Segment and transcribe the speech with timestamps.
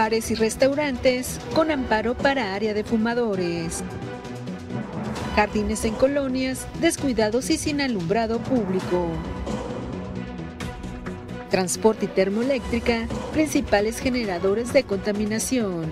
[0.00, 3.84] bares y restaurantes con amparo para área de fumadores.
[5.36, 9.08] Jardines en colonias descuidados y sin alumbrado público.
[11.50, 15.84] Transporte y termoeléctrica, principales generadores de contaminación.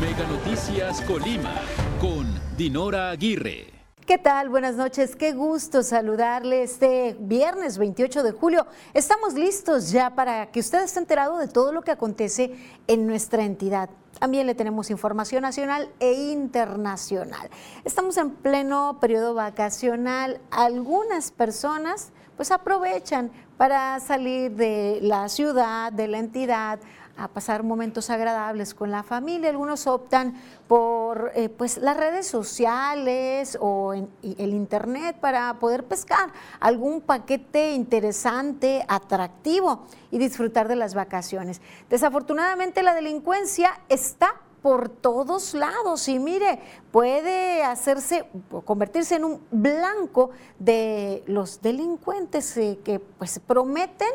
[0.00, 1.60] Mega Noticias Colima
[2.00, 3.75] con Dinora Aguirre.
[4.06, 4.50] ¿Qué tal?
[4.50, 5.16] Buenas noches.
[5.16, 8.64] Qué gusto saludarle este viernes 28 de julio.
[8.94, 12.54] Estamos listos ya para que usted esté enterado de todo lo que acontece
[12.86, 13.90] en nuestra entidad.
[14.20, 17.50] También le tenemos información nacional e internacional.
[17.84, 20.40] Estamos en pleno periodo vacacional.
[20.52, 26.78] Algunas personas pues aprovechan para salir de la ciudad, de la entidad,
[27.16, 29.50] a pasar momentos agradables con la familia.
[29.50, 30.34] Algunos optan
[30.68, 38.84] por eh, pues, las redes sociales o el internet para poder pescar algún paquete interesante,
[38.88, 41.60] atractivo y disfrutar de las vacaciones.
[41.88, 44.34] Desafortunadamente la delincuencia está
[44.66, 46.58] por todos lados y mire,
[46.90, 48.24] puede hacerse,
[48.64, 54.08] convertirse en un blanco de los delincuentes eh, que pues prometen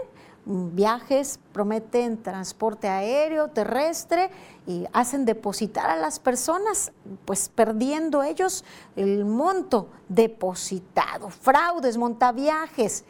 [0.45, 4.29] viajes, prometen transporte aéreo, terrestre
[4.65, 6.91] y hacen depositar a las personas,
[7.25, 8.63] pues perdiendo ellos
[8.95, 11.29] el monto depositado.
[11.29, 13.05] Fraudes, montaviajes.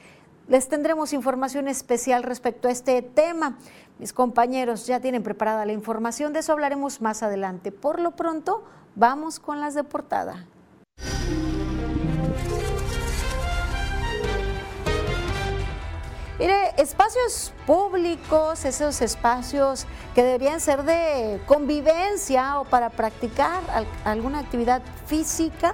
[0.48, 3.58] Les tendremos información especial respecto a este tema.
[4.00, 7.72] Mis compañeros ya tienen preparada la información, de eso hablaremos más adelante.
[7.72, 8.64] Por lo pronto,
[8.96, 10.48] vamos con las de portada.
[16.82, 23.62] Espacios públicos, esos espacios que deberían ser de convivencia o para practicar
[24.04, 25.74] alguna actividad física,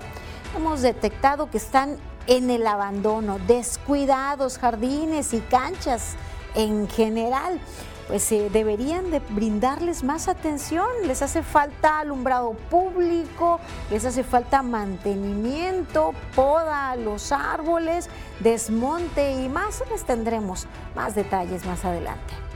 [0.55, 1.97] hemos detectado que están
[2.28, 6.16] en el abandono, descuidados, jardines y canchas
[6.56, 7.62] en general
[8.07, 13.59] pues eh, deberían de brindarles más atención, les hace falta alumbrado público,
[13.91, 18.09] les hace falta mantenimiento, poda los árboles,
[18.40, 22.47] desmonte y más, les tendremos más detalles más adelante.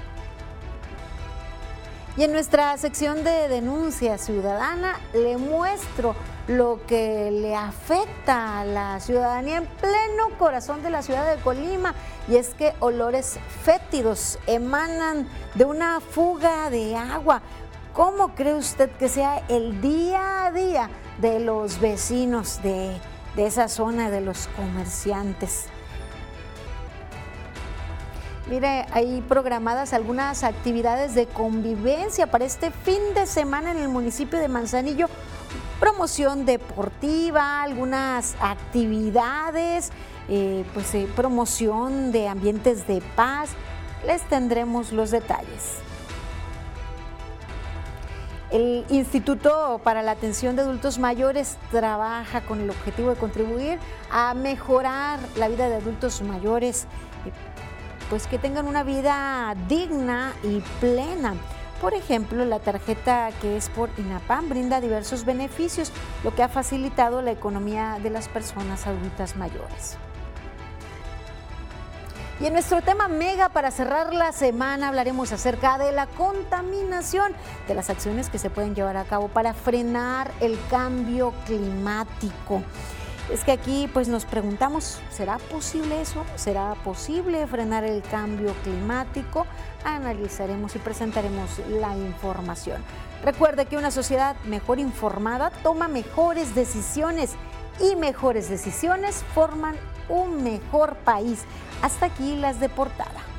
[2.17, 6.13] Y en nuestra sección de denuncia ciudadana le muestro
[6.47, 11.95] lo que le afecta a la ciudadanía en pleno corazón de la ciudad de Colima
[12.27, 17.41] y es que olores fétidos emanan de una fuga de agua.
[17.94, 20.89] ¿Cómo cree usted que sea el día a día
[21.19, 22.97] de los vecinos de,
[23.38, 25.67] de esa zona, de los comerciantes?
[28.51, 34.50] Hay programadas algunas actividades de convivencia para este fin de semana en el municipio de
[34.50, 35.07] Manzanillo.
[35.79, 39.91] Promoción deportiva, algunas actividades,
[40.28, 43.51] eh, pues eh, promoción de ambientes de paz.
[44.06, 45.78] Les tendremos los detalles.
[48.51, 53.79] El Instituto para la Atención de Adultos Mayores trabaja con el objetivo de contribuir
[54.11, 56.85] a mejorar la vida de adultos mayores
[58.11, 61.33] pues que tengan una vida digna y plena.
[61.79, 65.94] Por ejemplo, la tarjeta que es por INAPAM brinda diversos beneficios,
[66.25, 69.95] lo que ha facilitado la economía de las personas adultas mayores.
[72.41, 77.31] Y en nuestro tema mega para cerrar la semana hablaremos acerca de la contaminación,
[77.69, 82.61] de las acciones que se pueden llevar a cabo para frenar el cambio climático.
[83.30, 86.26] Es que aquí pues nos preguntamos, ¿será posible eso?
[86.36, 89.46] ¿Será posible frenar el cambio climático?
[89.84, 92.84] Analizaremos y presentaremos la información.
[93.24, 97.36] Recuerde que una sociedad mejor informada toma mejores decisiones
[97.80, 99.76] y mejores decisiones forman
[100.09, 101.44] un mejor país.
[101.82, 103.31] Hasta aquí las de portada.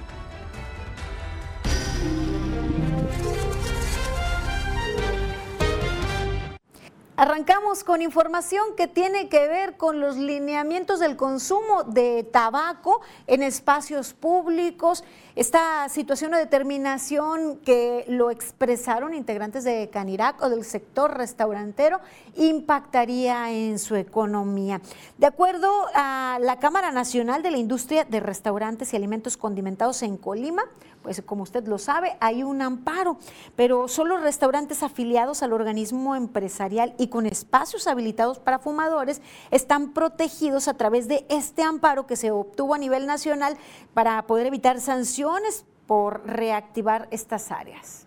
[7.23, 13.45] Arrancamos con información que tiene que ver con los lineamientos del consumo de tabaco en
[13.45, 15.05] espacios públicos.
[15.37, 22.01] Esta situación o determinación que lo expresaron integrantes de Canirac o del sector restaurantero
[22.35, 24.81] impactaría en su economía.
[25.17, 30.17] De acuerdo a la Cámara Nacional de la Industria de Restaurantes y Alimentos Condimentados en
[30.17, 30.65] Colima,
[31.03, 33.17] pues como usted lo sabe, hay un amparo,
[33.57, 39.21] pero solo restaurantes afiliados al organismo empresarial y con espacios habilitados para fumadores
[39.51, 43.57] están protegidos a través de este amparo que se obtuvo a nivel nacional
[43.95, 48.07] para poder evitar sanciones por reactivar estas áreas.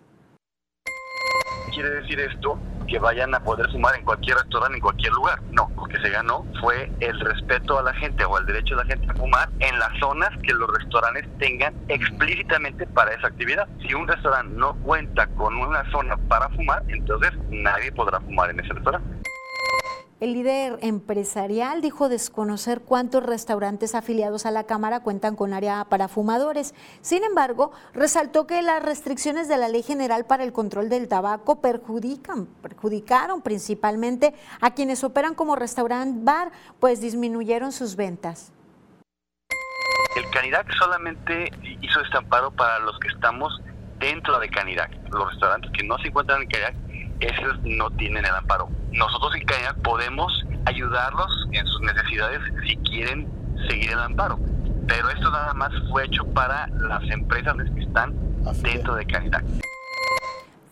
[1.75, 2.57] Quiere decir esto
[2.87, 5.41] que vayan a poder fumar en cualquier restaurante, en cualquier lugar.
[5.51, 8.85] No, lo que se ganó fue el respeto a la gente o el derecho de
[8.85, 13.67] la gente a fumar en las zonas que los restaurantes tengan explícitamente para esa actividad.
[13.85, 18.61] Si un restaurante no cuenta con una zona para fumar, entonces nadie podrá fumar en
[18.61, 19.24] ese restaurante.
[20.25, 26.07] El líder empresarial dijo desconocer cuántos restaurantes afiliados a la Cámara cuentan con área para
[26.07, 26.73] fumadores.
[27.01, 31.61] Sin embargo, resaltó que las restricciones de la Ley General para el Control del Tabaco
[31.61, 38.51] perjudican, perjudicaron principalmente a quienes operan como restaurant bar, pues disminuyeron sus ventas.
[40.15, 41.51] El Canirac solamente
[41.83, 43.61] hizo amparo para los que estamos
[43.99, 44.91] dentro de Canirac.
[45.11, 46.84] Los restaurantes que no se encuentran en Canirac
[47.19, 48.69] esos no tienen el amparo.
[48.91, 53.27] Nosotros en Canidad podemos ayudarlos en sus necesidades si quieren
[53.69, 54.39] seguir el amparo,
[54.87, 58.13] pero esto nada más fue hecho para las empresas que están
[58.61, 59.43] dentro de Canidad.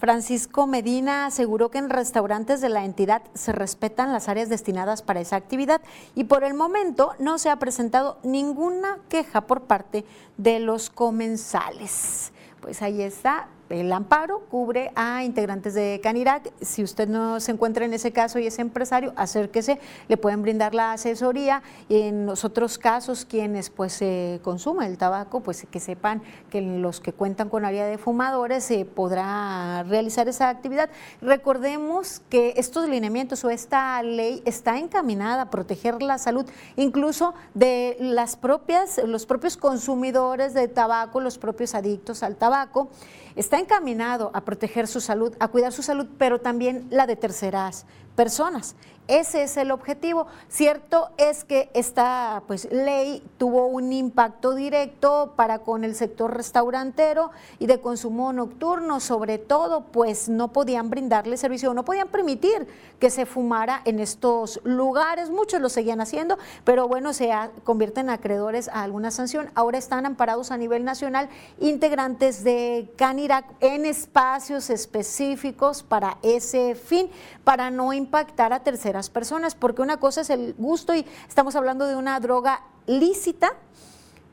[0.03, 5.21] Francisco Medina aseguró que en restaurantes de la entidad se respetan las áreas destinadas para
[5.21, 5.79] esa actividad
[6.13, 10.03] y por el momento no se ha presentado ninguna queja por parte
[10.35, 12.33] de los comensales.
[12.59, 16.51] Pues ahí está, el amparo cubre a integrantes de Canirac.
[16.61, 20.75] Si usted no se encuentra en ese caso y es empresario, acérquese, le pueden brindar
[20.75, 21.63] la asesoría.
[21.89, 26.21] Y en los otros casos, quienes pues se consumen el tabaco, pues que sepan
[26.51, 30.89] que los que cuentan con área de fumadores se podrá realizar esa actividad.
[31.21, 37.97] Recordemos que estos lineamientos o esta ley está encaminada a proteger la salud, incluso de
[37.99, 42.89] las propias, los propios consumidores de tabaco, los propios adictos al tabaco
[43.35, 47.85] está encaminado a proteger su salud, a cuidar su salud, pero también la de terceras
[48.15, 48.75] personas.
[49.07, 50.27] Ese es el objetivo.
[50.47, 57.31] Cierto es que esta pues, ley tuvo un impacto directo para con el sector restaurantero
[57.59, 62.65] y de consumo nocturno, sobre todo, pues no podían brindarle servicio, no podían permitir
[62.99, 65.29] que se fumara en estos lugares.
[65.29, 67.29] Muchos lo seguían haciendo, pero bueno, se
[67.65, 69.51] convierten acreedores a alguna sanción.
[69.53, 71.27] Ahora están amparados a nivel nacional
[71.59, 77.09] integrantes de Canirac en espacios específicos para ese fin,
[77.43, 81.87] para no impactar a terceras personas, porque una cosa es el gusto y estamos hablando
[81.87, 83.53] de una droga lícita,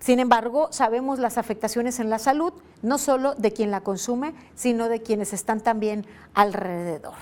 [0.01, 2.53] sin embargo, sabemos las afectaciones en la salud,
[2.83, 7.15] no solo de quien la consume, sino de quienes están también alrededor.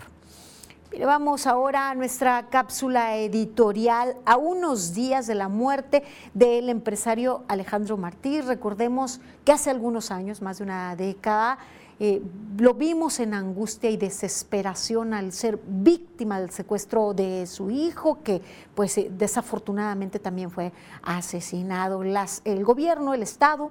[1.04, 6.02] vamos ahora a nuestra cápsula editorial a unos días de la muerte
[6.34, 8.40] del empresario Alejandro Martí.
[8.40, 11.58] Recordemos que hace algunos años, más de una década,
[12.00, 12.22] eh,
[12.56, 18.40] lo vimos en angustia y desesperación al ser víctima del secuestro de su hijo, que
[18.74, 20.72] pues eh, desafortunadamente también fue
[21.02, 22.02] asesinado.
[22.02, 23.70] el gobierno, el Estado,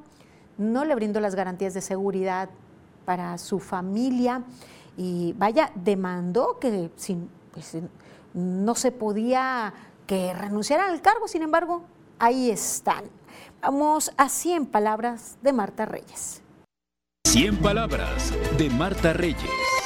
[0.58, 2.50] no le brindó las garantías de seguridad
[3.06, 4.44] para su familia
[4.98, 6.92] y vaya, demandó que
[7.54, 7.78] pues,
[8.34, 9.74] no se podía
[10.06, 11.84] que renunciaran al cargo, sin embargo,
[12.20, 13.06] ahí están.
[13.62, 16.42] Vamos a 100 palabras de Marta Reyes.
[17.28, 19.77] 100 palabras de Marta Reyes.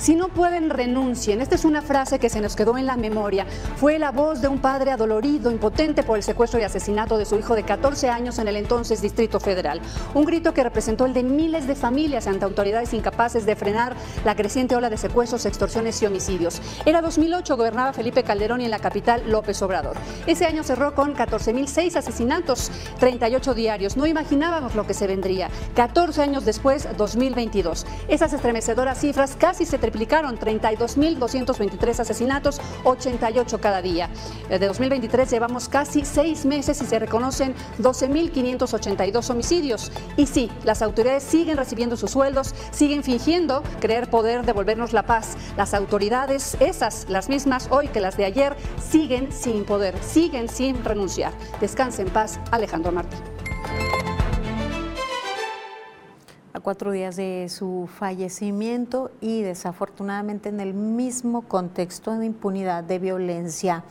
[0.00, 1.42] Si no pueden, renuncien.
[1.42, 3.44] Esta es una frase que se nos quedó en la memoria.
[3.76, 7.36] Fue la voz de un padre adolorido, impotente por el secuestro y asesinato de su
[7.36, 9.82] hijo de 14 años en el entonces Distrito Federal.
[10.14, 13.94] Un grito que representó el de miles de familias ante autoridades incapaces de frenar
[14.24, 16.62] la creciente ola de secuestros, extorsiones y homicidios.
[16.86, 19.98] Era 2008, gobernaba Felipe Calderón y en la capital López Obrador.
[20.26, 23.98] Ese año cerró con 14.006 asesinatos, 38 diarios.
[23.98, 25.50] No imaginábamos lo que se vendría.
[25.74, 27.84] 14 años después, 2022.
[28.08, 34.08] Esas estremecedoras cifras casi se triplicaron 32.223 asesinatos, 88 cada día.
[34.48, 39.90] De 2023 llevamos casi seis meses y se reconocen 12.582 homicidios.
[40.16, 45.36] Y sí, las autoridades siguen recibiendo sus sueldos, siguen fingiendo creer poder devolvernos la paz.
[45.56, 50.84] Las autoridades, esas, las mismas hoy que las de ayer, siguen sin poder, siguen sin
[50.84, 51.32] renunciar.
[51.60, 53.18] Descanse en paz, Alejandro Martín
[56.52, 62.98] a cuatro días de su fallecimiento y desafortunadamente en el mismo contexto de impunidad, de
[62.98, 63.84] violencia.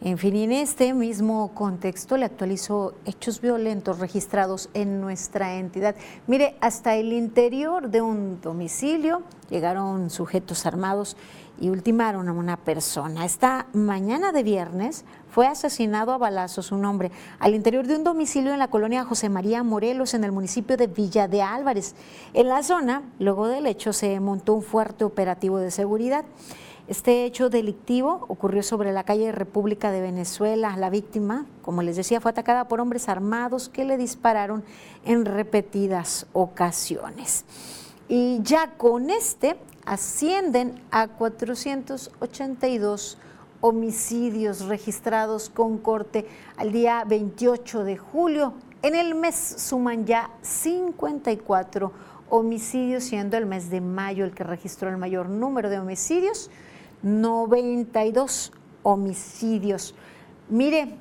[0.00, 5.94] En fin, en este mismo contexto le actualizó hechos violentos registrados en nuestra entidad.
[6.26, 11.16] Mire, hasta el interior de un domicilio llegaron sujetos armados
[11.60, 13.24] y ultimaron a una persona.
[13.24, 18.52] Esta mañana de viernes fue asesinado a balazos un hombre al interior de un domicilio
[18.52, 21.94] en la colonia José María Morelos, en el municipio de Villa de Álvarez.
[22.32, 26.24] En la zona, luego del hecho, se montó un fuerte operativo de seguridad.
[26.86, 30.76] Este hecho delictivo ocurrió sobre la calle República de Venezuela.
[30.76, 34.62] La víctima, como les decía, fue atacada por hombres armados que le dispararon
[35.06, 37.46] en repetidas ocasiones.
[38.08, 39.56] Y ya con este
[39.86, 43.18] ascienden a 482
[43.60, 48.52] homicidios registrados con corte al día 28 de julio.
[48.82, 51.92] En el mes suman ya 54
[52.28, 56.50] homicidios, siendo el mes de mayo el que registró el mayor número de homicidios,
[57.02, 59.94] 92 homicidios.
[60.50, 60.98] Mire,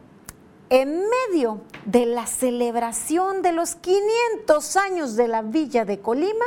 [0.69, 6.45] en medio de la celebración de los 500 años de la Villa de Colima,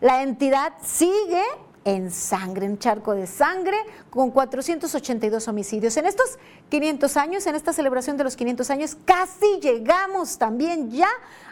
[0.00, 1.42] la entidad sigue
[1.84, 3.76] en sangre, en charco de sangre,
[4.10, 5.96] con 482 homicidios.
[5.96, 6.38] En estos
[6.68, 11.08] 500 años, en esta celebración de los 500 años, casi llegamos también ya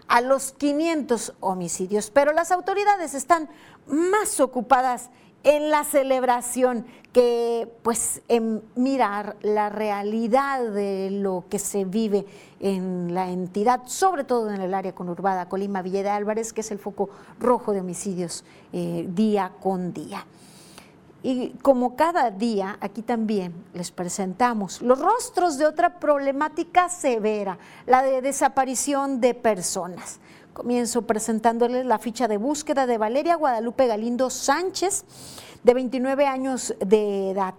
[0.08, 3.48] a los 500 homicidios, pero las autoridades están
[3.86, 5.10] más ocupadas
[5.46, 12.26] en la celebración que pues en mirar la realidad de lo que se vive
[12.58, 16.70] en la entidad, sobre todo en el área conurbada Colima Villa de Álvarez, que es
[16.72, 20.26] el foco rojo de homicidios eh, día con día.
[21.28, 28.04] Y como cada día, aquí también les presentamos los rostros de otra problemática severa, la
[28.04, 30.20] de desaparición de personas.
[30.52, 35.04] Comienzo presentándoles la ficha de búsqueda de Valeria Guadalupe Galindo Sánchez,
[35.64, 37.54] de 29 años de edad.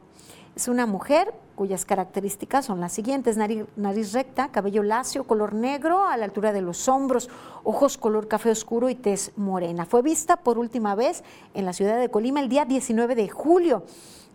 [0.56, 6.06] Es una mujer cuyas características son las siguientes, nariz, nariz, recta, cabello lacio, color negro
[6.06, 7.30] a la altura de los hombros,
[7.64, 9.88] ojos color café oscuro y tez morena.
[9.88, 11.24] Fue vista por última vez
[11.56, 13.84] en la ciudad de Colima el día 19 de julio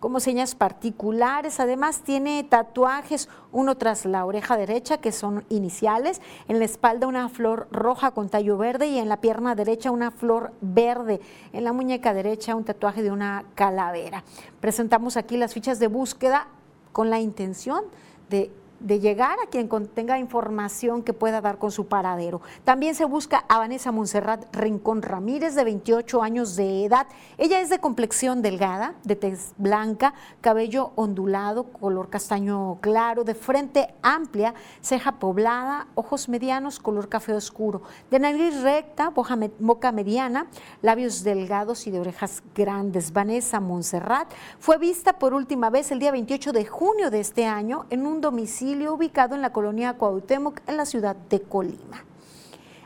[0.01, 1.61] como señas particulares.
[1.61, 7.29] Además tiene tatuajes, uno tras la oreja derecha, que son iniciales, en la espalda una
[7.29, 11.21] flor roja con tallo verde y en la pierna derecha una flor verde,
[11.53, 14.25] en la muñeca derecha un tatuaje de una calavera.
[14.59, 16.49] Presentamos aquí las fichas de búsqueda
[16.93, 17.83] con la intención
[18.29, 18.49] de
[18.83, 22.41] de llegar a quien tenga información que pueda dar con su paradero.
[22.65, 27.07] También se busca a Vanessa Monserrat Rincón Ramírez, de 28 años de edad.
[27.37, 33.93] Ella es de complexión delgada, de tez blanca, cabello ondulado, color castaño claro, de frente
[34.01, 39.13] amplia, ceja poblada, ojos medianos, color café oscuro, de nariz recta,
[39.59, 40.47] boca mediana,
[40.81, 43.13] labios delgados y de orejas grandes.
[43.13, 47.85] Vanessa Monserrat fue vista por última vez el día 28 de junio de este año
[47.89, 52.03] en un domicilio ubicado en la colonia Cuauhtémoc en la ciudad de Colima.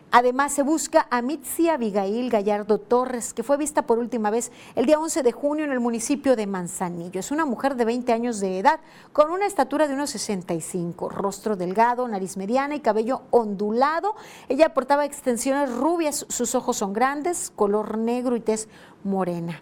[0.10, 4.86] Además, se busca a Mitzi Abigail Gallardo Torres, que fue vista por última vez el
[4.86, 7.20] día 11 de junio en el municipio de Manzanillo.
[7.20, 8.80] Es una mujer de 20 años de edad,
[9.12, 14.16] con una estatura de unos 65, rostro delgado, nariz mediana y cabello ondulado.
[14.48, 18.70] Ella portaba extensiones rubias, sus ojos son grandes, color negro y tez
[19.04, 19.62] morena.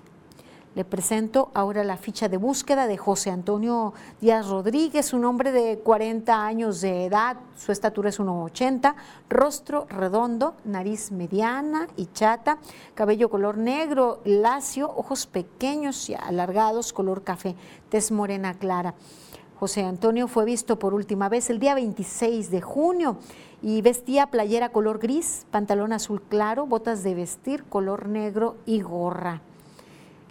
[0.76, 5.80] Le presento ahora la ficha de búsqueda de José Antonio Díaz Rodríguez, un hombre de
[5.80, 8.94] 40 años de edad, su estatura es 1,80,
[9.30, 12.58] rostro redondo, nariz mediana y chata,
[12.94, 17.56] cabello color negro, lacio, ojos pequeños y alargados, color café,
[17.88, 18.96] tez morena clara.
[19.58, 23.16] José Antonio fue visto por última vez el día 26 de junio
[23.62, 29.42] y vestía playera color gris, pantalón azul claro, botas de vestir color negro y gorra.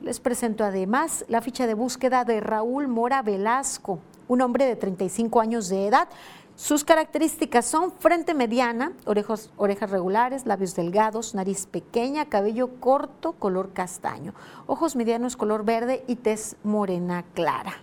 [0.01, 5.41] Les presento además la ficha de búsqueda de Raúl Mora Velasco, un hombre de 35
[5.41, 6.09] años de edad.
[6.57, 14.35] Sus características son frente mediana, orejas regulares, labios delgados, nariz pequeña, cabello corto, color castaño,
[14.67, 17.75] ojos medianos color verde y tez morena clara.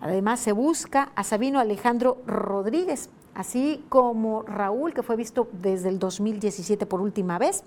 [0.00, 5.98] Además se busca a Sabino Alejandro Rodríguez, así como Raúl, que fue visto desde el
[5.98, 7.62] 2017 por última vez.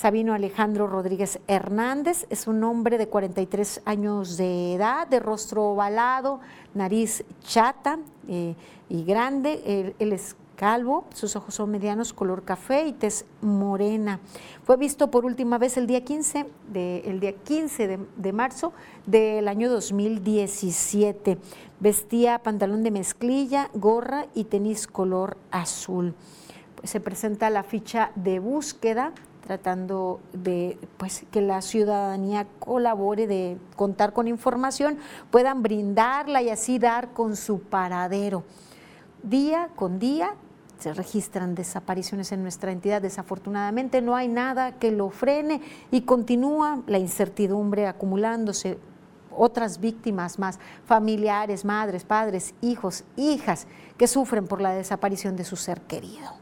[0.00, 6.40] Sabino Alejandro Rodríguez Hernández es un hombre de 43 años de edad, de rostro ovalado,
[6.72, 8.54] nariz chata eh,
[8.88, 9.94] y grande.
[9.98, 14.20] Él, es calvo, sus ojos son medianos, color café y tez morena.
[14.64, 18.72] Fue visto por última vez el día 15 de, el día 15 de, de marzo
[19.04, 21.36] del año 2017.
[21.78, 26.14] Vestía pantalón de mezclilla, gorra y tenis color azul.
[26.84, 29.12] Se presenta la ficha de búsqueda
[29.50, 34.98] tratando de pues, que la ciudadanía colabore, de contar con información,
[35.32, 38.44] puedan brindarla y así dar con su paradero.
[39.24, 40.36] Día con día
[40.78, 43.02] se registran desapariciones en nuestra entidad.
[43.02, 48.78] Desafortunadamente no hay nada que lo frene y continúa la incertidumbre acumulándose.
[49.36, 53.66] Otras víctimas más, familiares, madres, padres, hijos, hijas,
[53.98, 56.39] que sufren por la desaparición de su ser querido.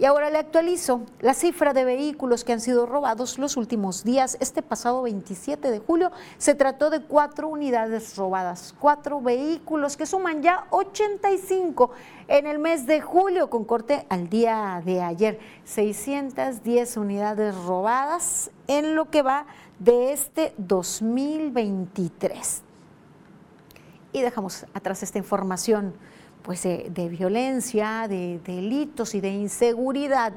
[0.00, 4.36] Y ahora le actualizo la cifra de vehículos que han sido robados los últimos días.
[4.38, 10.40] Este pasado 27 de julio se trató de cuatro unidades robadas, cuatro vehículos que suman
[10.40, 11.90] ya 85
[12.28, 15.40] en el mes de julio con corte al día de ayer.
[15.64, 19.46] 610 unidades robadas en lo que va
[19.80, 22.62] de este 2023.
[24.12, 25.92] Y dejamos atrás esta información
[26.42, 30.32] pues, de, violencia, de, delitos y de inseguridad,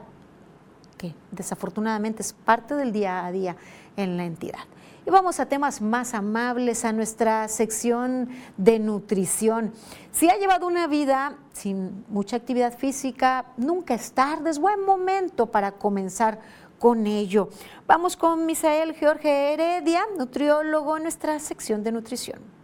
[0.98, 3.55] que desafortunadamente es parte del día a día
[3.98, 4.65] en la entidad.
[5.05, 9.74] Y vamos a temas más amables, a nuestra sección de nutrición.
[10.12, 15.48] Si ha llevado una vida sin mucha actividad física, nunca es tarde, es buen momento
[15.48, 16.39] para comenzar
[16.77, 17.50] con ello.
[17.88, 22.60] Vamos con Misael Jorge Heredia, nutriólogo en nuestra sección de nutrición.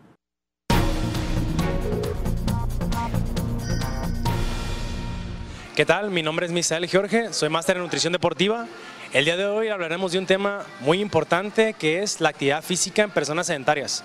[5.77, 6.09] ¿Qué tal?
[6.09, 8.65] Mi nombre es Misael Jorge, soy máster en nutrición deportiva.
[9.13, 13.03] El día de hoy hablaremos de un tema muy importante que es la actividad física
[13.03, 14.03] en personas sedentarias.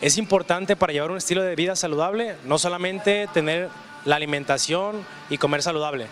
[0.00, 3.68] Es importante para llevar un estilo de vida saludable, no solamente tener
[4.04, 6.06] la alimentación y comer saludable,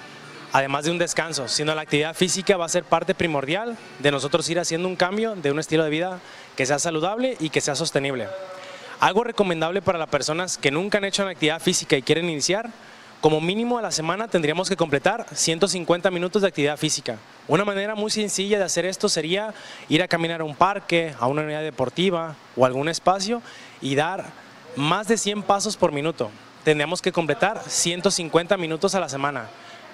[0.53, 4.51] además de un descanso, sino la actividad física va a ser parte primordial de nosotros
[4.51, 6.19] ir haciendo un cambio de un estilo de vida
[6.57, 8.27] que sea saludable y que sea sostenible.
[8.99, 12.73] Algo recomendable para las personas que nunca han hecho una actividad física y quieren iniciar
[13.26, 17.18] como mínimo a la semana tendríamos que completar 150 minutos de actividad física.
[17.49, 19.52] Una manera muy sencilla de hacer esto sería
[19.88, 23.42] ir a caminar a un parque, a una unidad deportiva o algún espacio
[23.80, 24.26] y dar
[24.76, 26.30] más de 100 pasos por minuto.
[26.62, 29.49] Tendríamos que completar 150 minutos a la semana.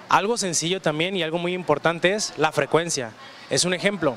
[0.09, 3.13] Algo sencillo también y algo muy importante es la frecuencia.
[3.49, 4.15] Es un ejemplo.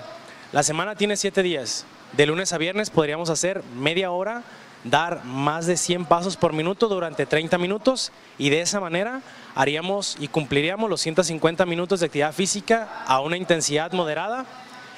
[0.53, 1.87] La semana tiene 7 días.
[2.13, 4.43] De lunes a viernes podríamos hacer media hora
[4.91, 9.23] dar más de 100 pasos por minuto durante 30 minutos y de esa manera
[9.55, 14.47] haríamos y cumpliríamos los 150 minutos de actividad física a una intensidad moderada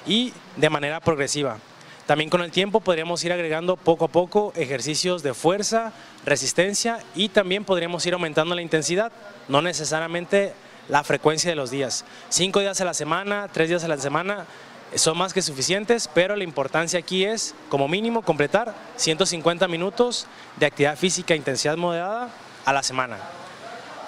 [0.06, 1.58] y de manera progresiva.
[2.06, 5.92] También con el tiempo podríamos ir agregando poco a poco ejercicios de fuerza,
[6.24, 9.12] resistencia y también podríamos ir aumentando la intensidad,
[9.46, 10.54] no necesariamente
[10.88, 12.06] la frecuencia de los días.
[12.30, 14.46] Cinco días a la semana, tres días a la semana,
[14.94, 20.26] son más que suficientes, pero la importancia aquí es, como mínimo, completar 150 minutos
[20.56, 22.30] de actividad física intensidad moderada
[22.64, 23.18] a la semana.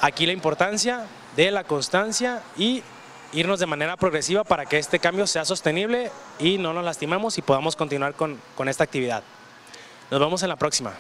[0.01, 2.83] Aquí la importancia de la constancia y
[3.33, 7.43] irnos de manera progresiva para que este cambio sea sostenible y no nos lastimemos y
[7.43, 9.23] podamos continuar con, con esta actividad.
[10.11, 10.95] Nos vemos en la próxima.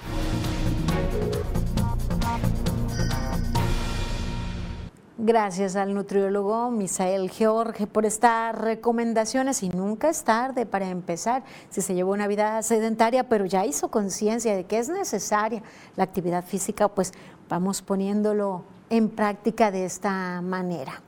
[5.31, 11.45] Gracias al nutriólogo Misael George por estas recomendaciones y nunca es tarde para empezar.
[11.69, 15.62] Si se llevó una vida sedentaria, pero ya hizo conciencia de que es necesaria
[15.95, 17.12] la actividad física, pues
[17.49, 21.01] vamos poniéndolo en práctica de esta manera.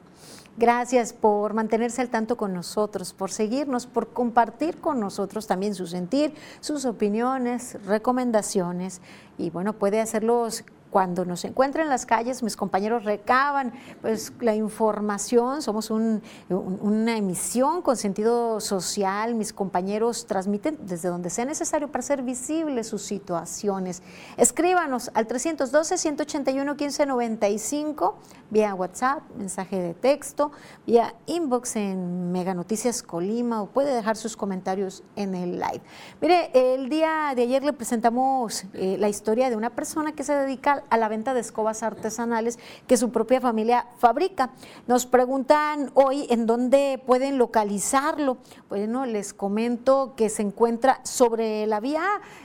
[0.57, 5.89] Gracias por mantenerse al tanto con nosotros, por seguirnos, por compartir con nosotros también su
[5.89, 9.01] sentir, sus opiniones, recomendaciones.
[9.37, 14.55] Y bueno, puede hacerlos cuando nos encuentran en las calles, mis compañeros recaban pues, la
[14.55, 22.01] información, somos una emisión con sentido social, mis compañeros transmiten desde donde sea necesario para
[22.01, 24.03] hacer visibles sus situaciones.
[24.37, 28.13] Escríbanos al 312-181-1595,
[28.51, 30.53] vía WhatsApp, mensaje de texto,
[30.87, 35.81] vía inbox en Mega Noticias Colima o puede dejar sus comentarios en el live.
[36.21, 40.35] Mire, el día de ayer le presentamos eh, la historia de una persona que se
[40.35, 44.51] dedica a la venta de escobas artesanales que su propia familia fabrica.
[44.87, 48.39] Nos preguntan hoy en dónde pueden localizarlo.
[48.69, 52.03] Bueno, les comento que se encuentra sobre la vía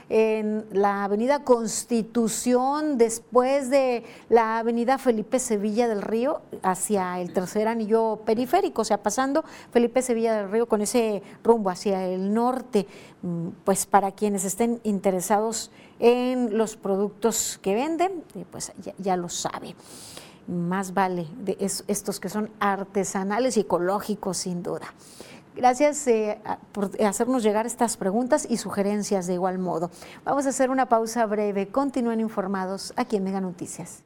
[0.08, 7.68] en la avenida Constitución, después de la avenida Felipe Sevilla del Río, hacia el tercer
[7.68, 12.86] anillo periférico, o sea, pasando Felipe Sevilla del Río con ese rumbo hacia el norte,
[13.22, 15.70] mm, pues para quienes estén interesados
[16.00, 19.74] en los productos que venden, pues ya, lo sabe.
[20.46, 21.26] Más vale
[21.58, 24.94] estos que son artesanales y ecológicos, sin duda.
[25.54, 26.38] Gracias eh,
[26.72, 29.90] por hacernos llegar estas preguntas y sugerencias de igual modo.
[30.24, 31.66] Vamos a hacer una pausa breve.
[31.66, 34.04] Continúen informados aquí en Mega Noticias.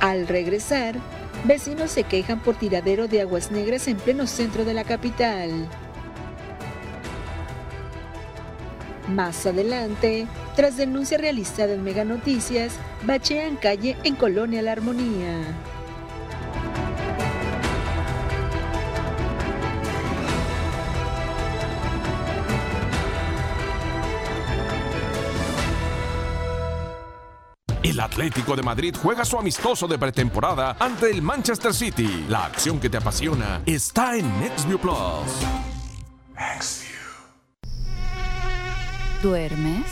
[0.00, 0.96] Al regresar,
[1.44, 5.68] vecinos se quejan por tiradero de aguas negras en pleno centro de la capital.
[9.08, 15.56] Más adelante, tras denuncia realizada en Mega Noticias, bachean calle en Colonia La Armonía.
[27.82, 32.26] El Atlético de Madrid juega su amistoso de pretemporada ante el Manchester City.
[32.28, 34.94] La acción que te apasiona está en NextView Plus.
[39.22, 39.84] ¿Duermes?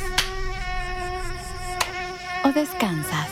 [2.45, 3.29] ¿O descansas?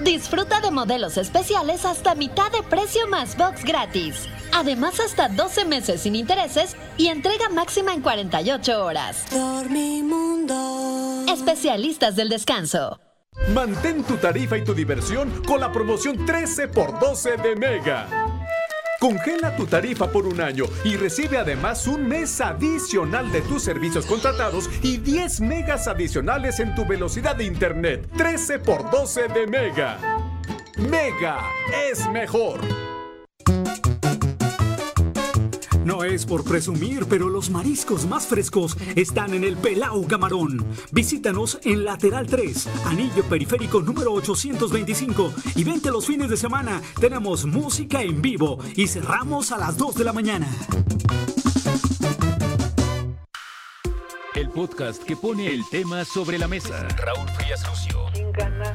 [0.00, 4.28] Disfruta de modelos especiales hasta mitad de precio más box gratis.
[4.52, 9.24] Además, hasta 12 meses sin intereses y entrega máxima en 48 horas.
[9.30, 11.26] Dormimundo.
[11.28, 12.98] Especialistas del descanso.
[13.54, 18.31] Mantén tu tarifa y tu diversión con la promoción 13 x 12 de Mega.
[19.02, 24.06] Congela tu tarifa por un año y recibe además un mes adicional de tus servicios
[24.06, 28.08] contratados y 10 megas adicionales en tu velocidad de internet.
[28.16, 29.98] 13 x 12 de Mega.
[30.76, 31.40] Mega
[31.90, 32.60] es mejor.
[35.84, 40.64] No es por presumir, pero los mariscos más frescos están en el Pelao Camarón.
[40.92, 46.80] Visítanos en Lateral 3, Anillo Periférico número 825 y vente los fines de semana.
[47.00, 50.48] Tenemos música en vivo y cerramos a las 2 de la mañana.
[54.34, 56.86] El podcast que pone el tema sobre la mesa.
[56.96, 58.06] Raúl Frías Lucio.
[58.12, 58.74] ¿Quién gana?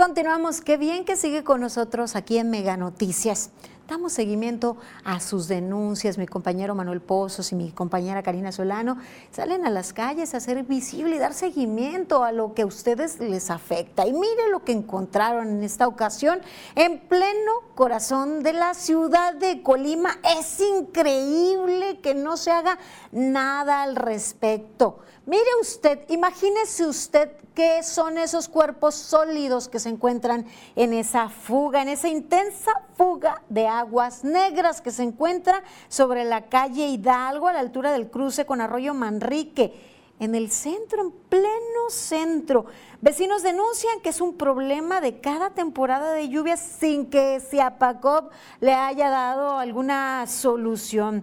[0.00, 3.50] Continuamos, qué bien que sigue con nosotros aquí en Mega Noticias.
[3.86, 6.16] Damos seguimiento a sus denuncias.
[6.16, 8.96] Mi compañero Manuel Pozos y mi compañera Karina Solano
[9.30, 13.20] salen a las calles a hacer visible y dar seguimiento a lo que a ustedes
[13.20, 14.06] les afecta.
[14.06, 16.40] Y mire lo que encontraron en esta ocasión
[16.76, 20.18] en pleno corazón de la ciudad de Colima.
[20.38, 22.78] Es increíble que no se haga
[23.12, 25.00] nada al respecto.
[25.30, 31.82] Mire usted, imagínese usted qué son esos cuerpos sólidos que se encuentran en esa fuga,
[31.82, 37.52] en esa intensa fuga de aguas negras que se encuentra sobre la calle Hidalgo a
[37.52, 39.80] la altura del cruce con Arroyo Manrique,
[40.18, 42.66] en el centro, en pleno centro.
[43.00, 48.74] Vecinos denuncian que es un problema de cada temporada de lluvias sin que Siapacop le
[48.74, 51.22] haya dado alguna solución.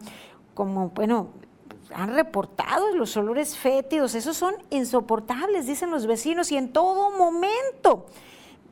[0.53, 1.27] Como, bueno,
[1.93, 8.05] han reportado los olores fétidos, esos son insoportables, dicen los vecinos, y en todo momento.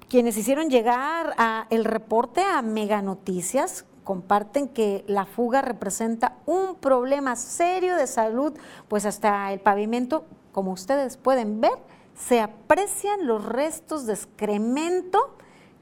[0.09, 6.75] Quienes hicieron llegar a el reporte a Mega Noticias comparten que la fuga representa un
[6.75, 8.53] problema serio de salud,
[8.87, 11.73] pues hasta el pavimento, como ustedes pueden ver,
[12.15, 15.35] se aprecian los restos de excremento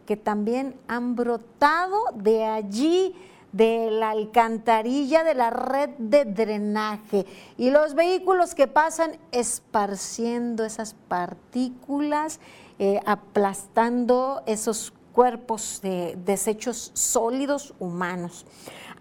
[0.06, 3.16] que también han brotado de allí
[3.54, 7.26] de la alcantarilla de la red de drenaje
[7.58, 12.40] y los vehículos que pasan esparciendo esas partículas,
[12.80, 18.46] eh, aplastando esos cuerpos de desechos sólidos humanos.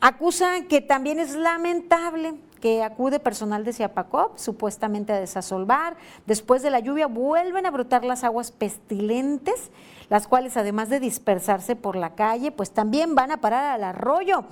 [0.00, 5.96] Acusan que también es lamentable que acude personal de Ciapacop supuestamente a desasolvar.
[6.26, 9.70] Después de la lluvia vuelven a brotar las aguas pestilentes
[10.12, 14.44] las cuales además de dispersarse por la calle, pues también van a parar al arroyo.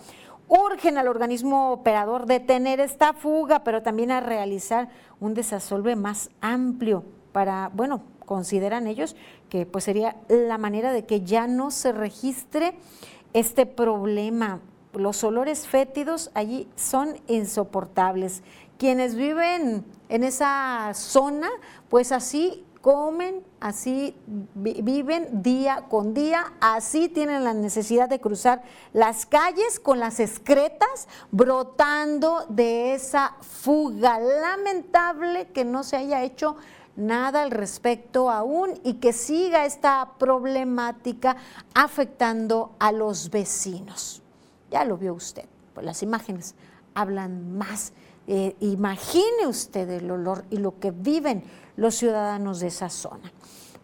[0.49, 4.89] Urgen al organismo operador detener esta fuga, pero también a realizar
[5.21, 9.17] un desasolve más amplio para, bueno, consideran ellos
[9.51, 12.73] que pues sería la manera de que ya no se registre
[13.35, 14.61] este problema.
[14.95, 18.43] Los olores fétidos allí son insoportables.
[18.79, 21.51] Quienes viven en esa zona,
[21.91, 24.15] pues así comen, así
[24.55, 28.63] viven día con día, así tienen la necesidad de cruzar
[28.93, 34.19] las calles con las excretas brotando de esa fuga.
[34.19, 36.57] Lamentable que no se haya hecho
[36.97, 41.37] nada al respecto aún y que siga esta problemática
[41.75, 44.23] afectando a los vecinos.
[44.71, 46.55] Ya lo vio usted, pues las imágenes
[46.95, 47.93] hablan más.
[48.27, 51.43] Eh, imagine usted el olor y lo que viven
[51.81, 53.33] los ciudadanos de esa zona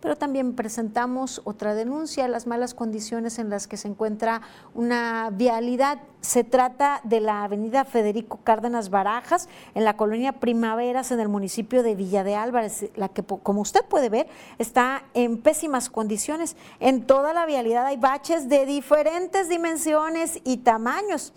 [0.00, 4.40] pero también presentamos otra denuncia, las malas condiciones en las que se encuentra
[4.72, 5.98] una vialidad.
[6.20, 11.82] Se trata de la avenida Federico Cárdenas Barajas, en la colonia Primaveras, en el municipio
[11.82, 14.28] de Villa de Álvarez, la que, como usted puede ver,
[14.58, 16.56] está en pésimas condiciones.
[16.78, 21.32] En toda la vialidad hay baches de diferentes dimensiones y tamaños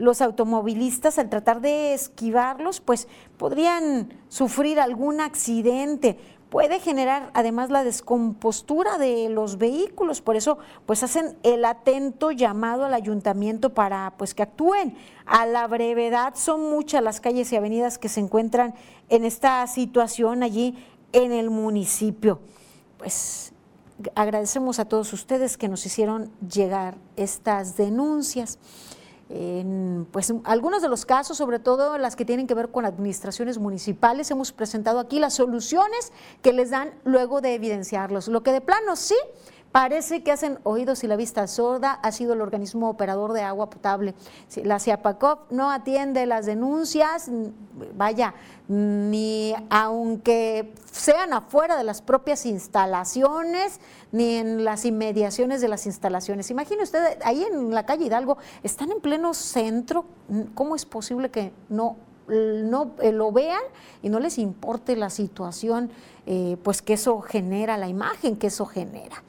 [0.00, 6.18] los automovilistas al tratar de esquivarlos, pues podrían sufrir algún accidente
[6.50, 12.84] puede generar además la descompostura de los vehículos, por eso pues hacen el atento llamado
[12.84, 16.34] al ayuntamiento para pues que actúen a la brevedad.
[16.34, 18.74] Son muchas las calles y avenidas que se encuentran
[19.08, 20.76] en esta situación allí
[21.12, 22.40] en el municipio.
[22.98, 23.52] Pues
[24.14, 28.58] agradecemos a todos ustedes que nos hicieron llegar estas denuncias
[29.30, 33.58] en pues, algunos de los casos, sobre todo las que tienen que ver con administraciones
[33.58, 36.12] municipales, hemos presentado aquí las soluciones
[36.42, 38.26] que les dan luego de evidenciarlos.
[38.26, 39.14] Lo que de plano sí
[39.72, 43.70] Parece que hacen oídos y la vista sorda, ha sido el organismo operador de agua
[43.70, 44.14] potable.
[44.64, 47.30] La CIAPACOP no atiende las denuncias,
[47.94, 48.34] vaya,
[48.66, 53.78] ni aunque sean afuera de las propias instalaciones,
[54.10, 56.50] ni en las inmediaciones de las instalaciones.
[56.50, 60.04] Imagine usted, ahí en la calle Hidalgo, están en pleno centro,
[60.54, 61.96] ¿cómo es posible que no
[62.30, 63.62] no eh, lo vean
[64.02, 65.90] y no les importe la situación,
[66.26, 69.22] eh, pues que eso genera, la imagen que eso genera.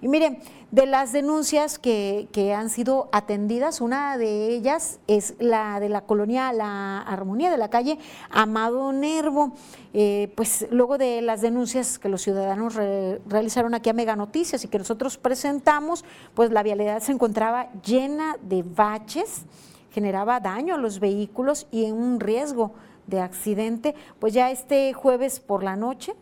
[0.00, 0.38] Y miren,
[0.70, 6.52] de las denuncias que, han sido atendidas, una de ellas es la de la colonia
[6.52, 7.98] La Armonía de la calle
[8.30, 9.52] Amado Nervo.
[9.92, 14.68] Eh, pues luego de las denuncias que los ciudadanos realizaron aquí a Mega Noticias y
[14.68, 16.04] que nosotros presentamos,
[16.34, 19.44] pues la vialidad se encontraba llena de baches,
[19.92, 22.72] generaba daño a los vehículos y en un riesgo
[23.06, 23.94] de accidente.
[24.18, 26.14] Pues ya este jueves por la noche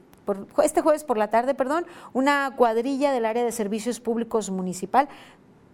[0.63, 5.09] este jueves por la tarde, perdón, una cuadrilla del área de servicios públicos municipal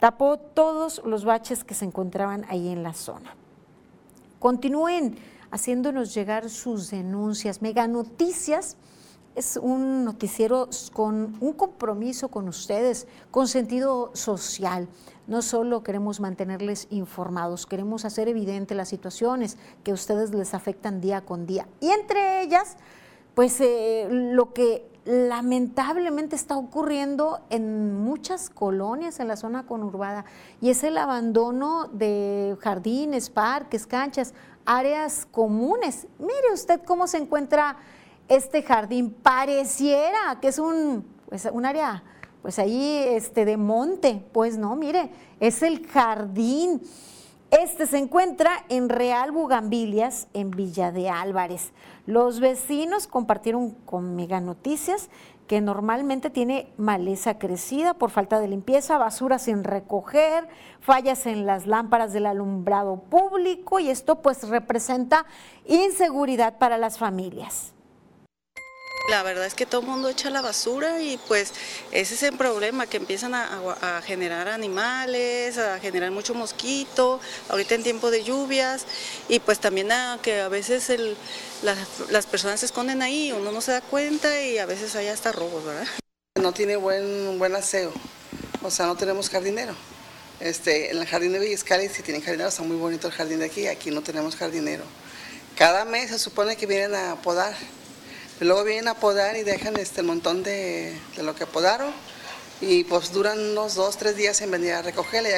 [0.01, 3.35] tapó todos los baches que se encontraban ahí en la zona.
[4.39, 5.17] Continúen
[5.51, 7.63] haciéndonos llegar sus denuncias.
[7.63, 8.77] Mega Noticias
[9.35, 14.89] es un noticiero con un compromiso con ustedes, con sentido social.
[15.27, 21.01] No solo queremos mantenerles informados, queremos hacer evidente las situaciones que a ustedes les afectan
[21.01, 21.69] día con día.
[21.81, 22.77] Y entre ellas,
[23.39, 30.25] pues eh, lo que lamentablemente está ocurriendo en muchas colonias en la zona conurbada
[30.61, 34.35] y es el abandono de jardines, parques, canchas,
[34.67, 36.09] áreas comunes.
[36.19, 37.77] Mire usted cómo se encuentra
[38.27, 39.15] este jardín.
[39.23, 42.03] Pareciera que es un, pues, un área,
[42.43, 44.21] pues ahí este, de monte.
[44.33, 46.83] Pues no, mire, es el jardín.
[47.51, 51.73] Este se encuentra en Real Bugambilias, en Villa de Álvarez.
[52.05, 55.09] Los vecinos compartieron con Mega Noticias
[55.47, 60.47] que normalmente tiene maleza crecida por falta de limpieza, basura sin recoger,
[60.81, 65.25] fallas en las lámparas del alumbrado público y esto pues representa
[65.65, 67.73] inseguridad para las familias.
[69.09, 71.55] La verdad es que todo el mundo echa la basura y pues
[71.93, 77.19] ese es el problema, que empiezan a, generar animales, a generar mucho mosquito,
[77.49, 78.85] ahorita en tiempo de lluvias
[79.31, 79.89] y pues también
[80.21, 80.93] que a veces
[81.63, 85.33] las personas se esconden ahí, uno no se da cuenta y a veces hay hasta
[85.33, 85.87] robos, ¿verdad?
[86.39, 87.95] No tiene buen, buen aseo,
[88.63, 89.75] o sea, no tenemos jardinero.
[90.39, 93.47] Este, en el jardín de Villiscali sí tienen jardinero, está muy bonito el jardín de
[93.47, 94.85] aquí, aquí no tenemos jardinero.
[95.57, 97.57] Cada mes se supone que vienen a podar
[98.41, 101.89] Luego vienen a podar y dejan este montón de, lo que podaron
[102.61, 105.29] y pues duran unos dos, tres días en venir a recogerla.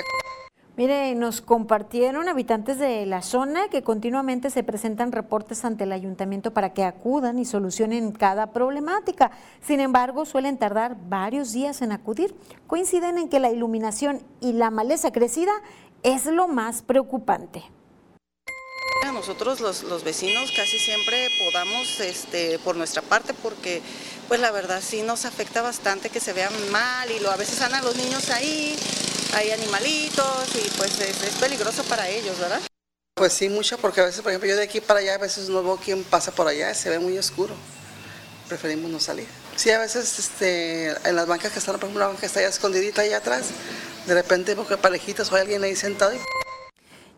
[0.77, 6.53] Mire, nos compartieron habitantes de la zona que continuamente se presentan reportes ante el ayuntamiento
[6.53, 9.31] para que acudan y solucionen cada problemática.
[9.63, 12.35] Sin embargo, suelen tardar varios días en acudir.
[12.67, 15.53] Coinciden en que la iluminación y la maleza crecida
[16.03, 17.63] es lo más preocupante.
[19.07, 23.83] Nosotros los, vecinos casi siempre podamos este, por nuestra parte porque
[24.29, 27.61] pues la verdad sí nos afecta bastante que se vean mal y lo, a veces
[27.61, 28.77] andan los niños ahí,
[29.35, 32.61] hay animalitos y pues es, peligroso para ellos, ¿verdad?
[33.15, 35.49] Pues sí, mucho, porque a veces, por ejemplo, yo de aquí para allá a veces
[35.49, 37.55] no veo quién pasa por allá, se ve muy oscuro.
[38.49, 39.27] Preferimos no salir.
[39.57, 42.41] Sí, a veces este, en las bancas que están, por ejemplo, la banca que está
[42.41, 43.47] allá escondidita allá atrás,
[44.07, 46.19] de repente porque parejitas o hay alguien ahí sentado y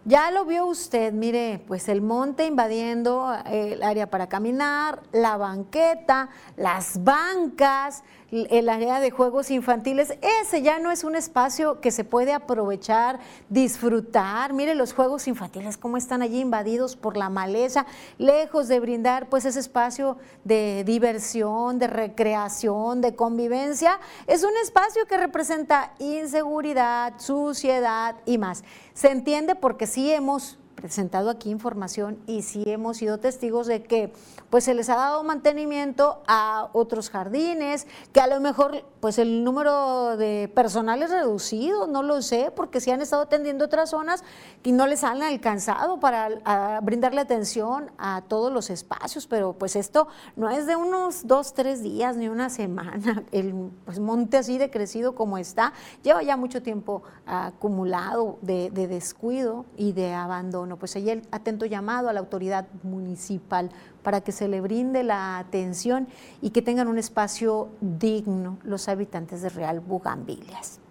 [0.04, 5.36] ya lo vio usted, mire, pues el monte invadiendo eh, el área para caminar, la
[5.36, 11.90] banqueta, las bancas, el área de juegos infantiles, ese ya no es un espacio que
[11.90, 14.54] se puede aprovechar, disfrutar.
[14.54, 17.84] Mire los juegos infantiles, cómo están allí invadidos por la maleza,
[18.16, 24.00] lejos de brindar pues ese espacio de diversión, de recreación, de convivencia.
[24.26, 28.64] Es un espacio que representa inseguridad, suciedad y más.
[28.94, 34.12] Se entiende porque sí hemos presentado aquí información y sí hemos sido testigos de que
[34.50, 39.44] pues se les ha dado mantenimiento a otros jardines, que a lo mejor pues el
[39.44, 44.22] número de personal es reducido, no lo sé, porque sí han estado atendiendo otras zonas
[44.62, 50.08] y no les han alcanzado para brindarle atención a todos los espacios, pero pues esto
[50.36, 54.70] no es de unos dos, tres días ni una semana, el pues, monte así de
[54.70, 60.96] crecido como está, lleva ya mucho tiempo acumulado de, de descuido y de abandono pues
[60.96, 63.70] ahí el atento llamado a la autoridad municipal
[64.02, 66.08] para que se le brinde la atención
[66.40, 70.81] y que tengan un espacio digno los habitantes de Real Bugambilias.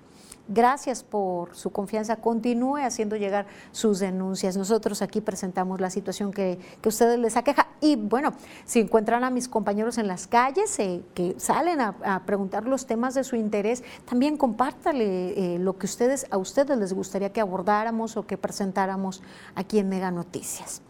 [0.53, 2.17] Gracias por su confianza.
[2.17, 4.57] Continúe haciendo llegar sus denuncias.
[4.57, 7.67] Nosotros aquí presentamos la situación que, que ustedes les aqueja.
[7.79, 8.33] Y bueno,
[8.65, 13.13] si encuentran a mis compañeros en las calles eh, que salen a, preguntar los temas
[13.13, 18.17] de su interés, también compártale eh, lo que ustedes, a ustedes les gustaría que abordáramos
[18.17, 19.23] o que presentáramos
[19.55, 20.81] aquí en Mega Noticias.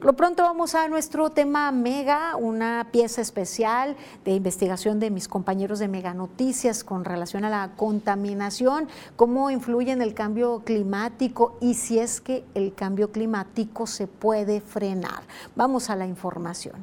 [0.00, 5.80] Lo pronto vamos a nuestro tema Mega, una pieza especial de investigación de mis compañeros
[5.80, 11.74] de Mega Noticias con relación a la contaminación, cómo influye en el cambio climático y
[11.74, 15.22] si es que el cambio climático se puede frenar.
[15.56, 16.76] Vamos a la información.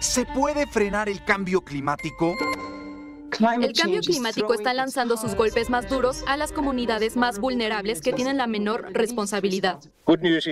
[0.00, 2.34] ¿Se puede frenar el cambio climático?
[3.40, 8.12] El cambio climático está lanzando sus golpes más duros a las comunidades más vulnerables que
[8.12, 9.80] tienen la menor responsabilidad.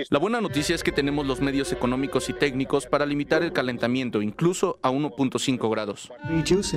[0.09, 4.21] La buena noticia es que tenemos los medios económicos y técnicos para limitar el calentamiento,
[4.21, 6.11] incluso a 1.5 grados.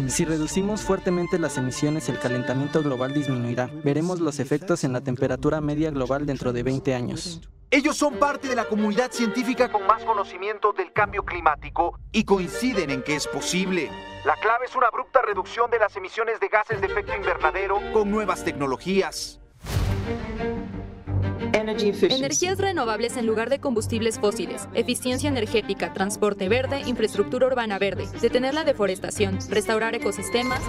[0.08, 3.70] Si reducimos fuertemente las emisiones, el calentamiento global disminuirá.
[3.84, 7.40] Veremos los efectos en la temperatura media global dentro de 20 años.
[7.70, 12.90] Ellos son parte de la comunidad científica con más conocimiento del cambio climático y coinciden
[12.90, 13.90] en que es posible.
[14.24, 18.10] La clave es una abrupta reducción de las emisiones de gases de efecto invernadero con
[18.10, 19.40] nuevas tecnologías.
[21.52, 28.54] Energías renovables en lugar de combustibles fósiles, eficiencia energética, transporte verde, infraestructura urbana verde, detener
[28.54, 30.62] la deforestación, restaurar ecosistemas,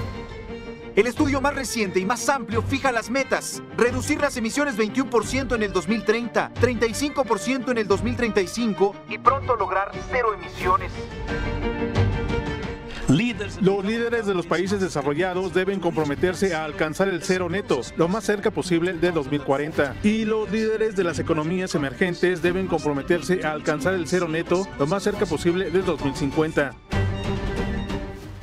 [0.95, 3.62] el estudio más reciente y más amplio fija las metas.
[3.77, 10.34] Reducir las emisiones 21% en el 2030, 35% en el 2035 y pronto lograr cero
[10.34, 10.91] emisiones.
[13.62, 18.23] Los líderes de los países desarrollados deben comprometerse a alcanzar el cero neto lo más
[18.23, 23.93] cerca posible de 2040 y los líderes de las economías emergentes deben comprometerse a alcanzar
[23.93, 26.75] el cero neto lo más cerca posible de 2050.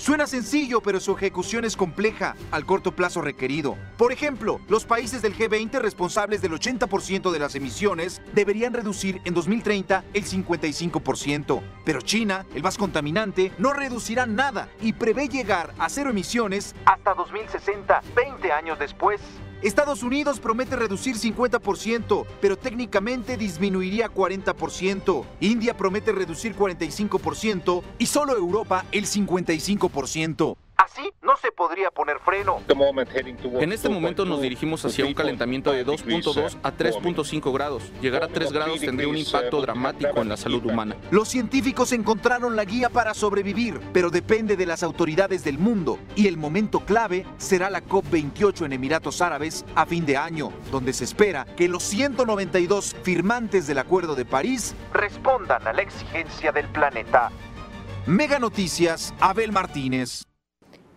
[0.02, 3.78] Suena sencillo, pero su ejecución es compleja al corto plazo requerido.
[3.96, 9.32] Por ejemplo, los países del G20 responsables del 80% de las emisiones deberían reducir en
[9.32, 11.62] 2030 el 55%.
[11.84, 17.14] Pero China, el más contaminante, no reducirá nada y prevé llegar a cero emisiones hasta
[17.14, 19.20] 2060, 20 años después.
[19.62, 25.24] Estados Unidos promete reducir 50%, pero técnicamente disminuiría 40%.
[25.38, 30.56] India promete reducir 45% y solo Europa el 55%.
[30.76, 32.60] Así no se podría poner freno.
[33.60, 37.92] En este momento nos dirigimos hacia un calentamiento de 2.2 a 3.5 grados.
[38.00, 40.96] Llegar a 3 grados tendría un impacto dramático en la salud humana.
[41.10, 45.98] Los científicos encontraron la guía para sobrevivir, pero depende de las autoridades del mundo.
[46.16, 50.92] Y el momento clave será la COP28 en Emiratos Árabes a fin de año, donde
[50.92, 56.68] se espera que los 192 firmantes del Acuerdo de París respondan a la exigencia del
[56.68, 57.30] planeta.
[58.06, 60.24] Mega Noticias, Abel Martínez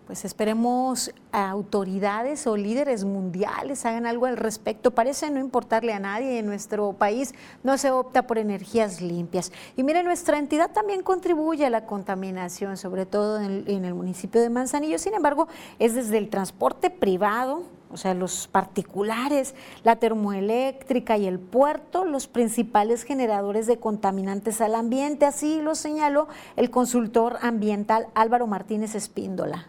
[0.06, 4.92] pues esperemos autoridades o líderes mundiales hagan algo al respecto.
[4.92, 9.52] Parece no importarle a nadie en nuestro país, no se opta por energías limpias.
[9.76, 13.96] Y mire, nuestra entidad también contribuye a la contaminación, sobre todo en el, en el
[13.96, 15.00] municipio de Manzanillo.
[15.00, 15.48] Sin embargo,
[15.80, 22.28] es desde el transporte privado, o sea, los particulares, la termoeléctrica y el puerto, los
[22.28, 25.26] principales generadores de contaminantes al ambiente.
[25.26, 26.28] Así lo señaló
[26.58, 29.68] el consultor ambiental Álvaro Martínez Espíndola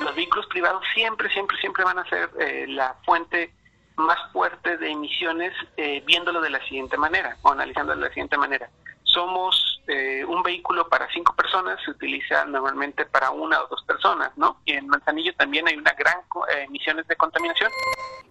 [0.00, 3.52] los vehículos privados siempre, siempre, siempre van a ser eh, la fuente
[3.96, 8.38] más fuerte de emisiones, eh, viéndolo de la siguiente manera, o analizándolo de la siguiente
[8.38, 8.70] manera.
[9.04, 9.79] Somos
[10.28, 14.56] un un vehículo para cinco personas se utiliza normalmente para una o dos personas, ¿no?
[14.64, 16.18] Y en Manzanillo también hay una gran
[16.52, 17.70] eh, emisiones de contaminación.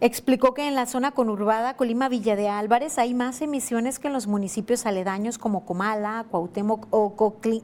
[0.01, 4.27] Explicó que en la zona conurbada Colima-Villa de Álvarez hay más emisiones que en los
[4.27, 7.15] municipios aledaños como Comala, Cuauhtémoc o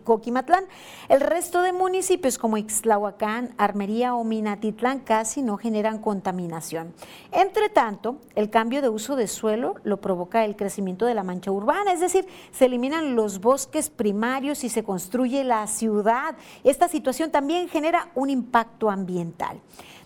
[0.04, 0.66] Coquimatlán.
[1.08, 6.94] El resto de municipios como Ixtlahuacán, Armería o Minatitlán casi no generan contaminación.
[7.32, 11.52] Entre tanto, el cambio de uso de suelo lo provoca el crecimiento de la mancha
[11.52, 16.36] urbana, es decir, se eliminan los bosques primarios y se construye la ciudad.
[16.64, 19.62] Esta situación también genera un impacto ambiental.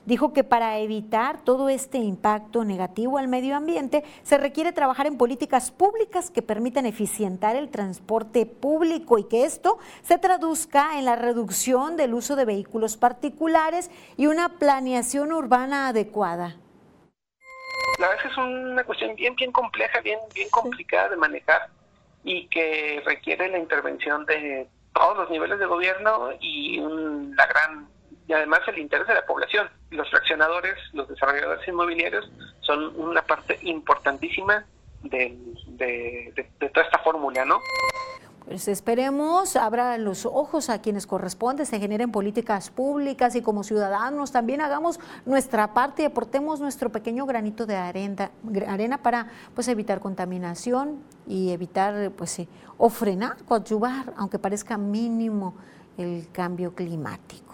[0.06, 5.18] Dijo que para evitar todo este impacto negativo al medio ambiente se requiere trabajar en
[5.18, 11.16] políticas públicas que permitan eficientar el transporte público y que esto se traduzca en la
[11.16, 16.56] reducción del uso de vehículos particulares y una planeación urbana adecuada.
[18.00, 21.70] La verdad es que es una cuestión bien, bien compleja, bien, bien complicada de manejar
[22.30, 26.80] y que requiere la intervención de todos los niveles de gobierno y
[27.36, 27.88] la gran
[28.28, 29.68] y además el interés de la población.
[29.90, 32.30] Los fraccionadores, los desarrolladores inmobiliarios
[32.62, 34.64] son una parte importantísima
[35.02, 35.36] de,
[36.60, 37.60] toda esta fórmula, ¿no?
[38.50, 44.32] Pues esperemos, abra los ojos a quienes corresponde, se generen políticas públicas y como ciudadanos
[44.32, 48.32] también hagamos nuestra parte y aportemos nuestro pequeño granito de arena,
[48.68, 50.98] arena para pues evitar contaminación
[51.28, 52.42] y evitar pues
[52.80, 55.54] o frenar, coadyuvar, aunque parezca mínimo
[55.96, 57.49] el cambio climático.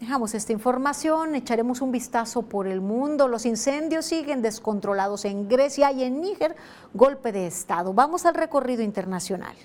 [0.00, 3.26] Dejamos esta información, echaremos un vistazo por el mundo.
[3.26, 6.54] Los incendios siguen descontrolados en Grecia y en Níger,
[6.94, 7.92] golpe de Estado.
[7.92, 9.56] Vamos al recorrido internacional.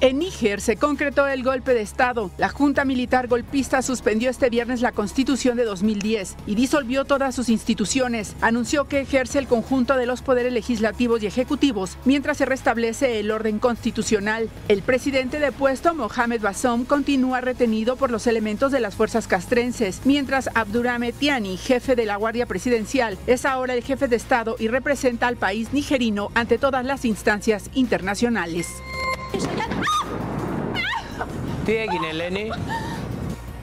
[0.00, 2.30] En Níger se concretó el golpe de Estado.
[2.38, 7.48] La Junta Militar Golpista suspendió este viernes la Constitución de 2010 y disolvió todas sus
[7.48, 8.36] instituciones.
[8.40, 13.32] Anunció que ejerce el conjunto de los poderes legislativos y ejecutivos mientras se restablece el
[13.32, 14.48] orden constitucional.
[14.68, 20.48] El presidente depuesto, Mohamed Bassom, continúa retenido por los elementos de las fuerzas castrenses, mientras
[20.54, 25.26] Abdurame Tiani, jefe de la Guardia Presidencial, es ahora el jefe de Estado y representa
[25.26, 28.68] al país nigerino ante todas las instancias internacionales.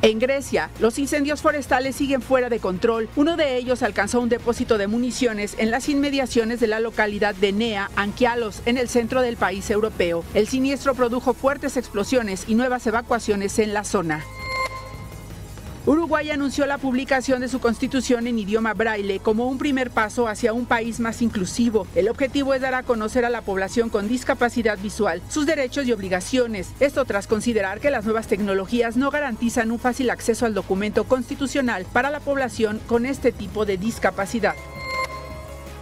[0.04, 3.10] En Grecia, los incendios forestales siguen fuera de control.
[3.16, 7.52] Uno de ellos alcanzó un depósito de municiones en las inmediaciones de la localidad de
[7.52, 10.24] Nea, Anquialos, en el centro del país europeo.
[10.36, 14.24] El siniestro produjo fuertes explosiones y nuevas evacuaciones en la zona.
[15.88, 20.52] Uruguay anunció la publicación de su constitución en idioma braille como un primer paso hacia
[20.52, 21.86] un país más inclusivo.
[21.94, 25.92] El objetivo es dar a conocer a la población con discapacidad visual sus derechos y
[25.92, 26.74] obligaciones.
[26.80, 31.86] Esto tras considerar que las nuevas tecnologías no garantizan un fácil acceso al documento constitucional
[31.94, 34.56] para la población con este tipo de discapacidad.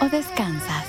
[0.00, 0.84] ¿O descansas?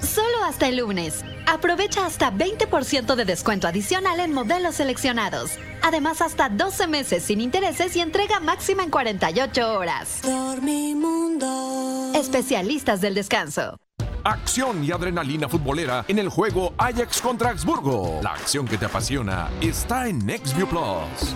[0.00, 1.22] Solo hasta el lunes.
[1.46, 5.58] Aprovecha hasta 20% de descuento adicional en modelos seleccionados.
[5.82, 10.22] Además, hasta 12 meses sin intereses y entrega máxima en 48 horas.
[10.22, 12.12] Dormimundo.
[12.14, 13.76] Especialistas del descanso.
[14.24, 18.20] Acción y adrenalina futbolera en el juego Ajax contra Augsburgo.
[18.22, 21.34] La acción que te apasiona está en NextView Plus.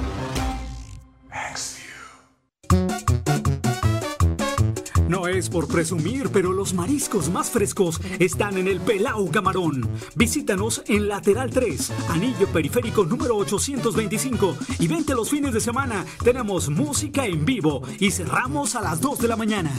[5.36, 9.86] Por presumir, pero los mariscos más frescos están en el Pelao Camarón.
[10.14, 16.06] Visítanos en Lateral 3, Anillo Periférico número 825 y vente los fines de semana.
[16.24, 19.72] Tenemos música en vivo y cerramos a las 2 de la mañana.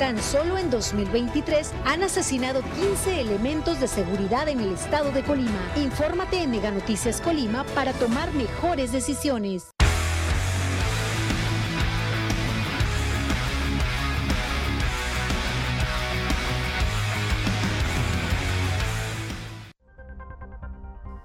[0.00, 5.60] Tan solo en 2023 han asesinado 15 elementos de seguridad en el estado de Colima.
[5.76, 9.70] Infórmate en Mega Noticias Colima para tomar mejores decisiones.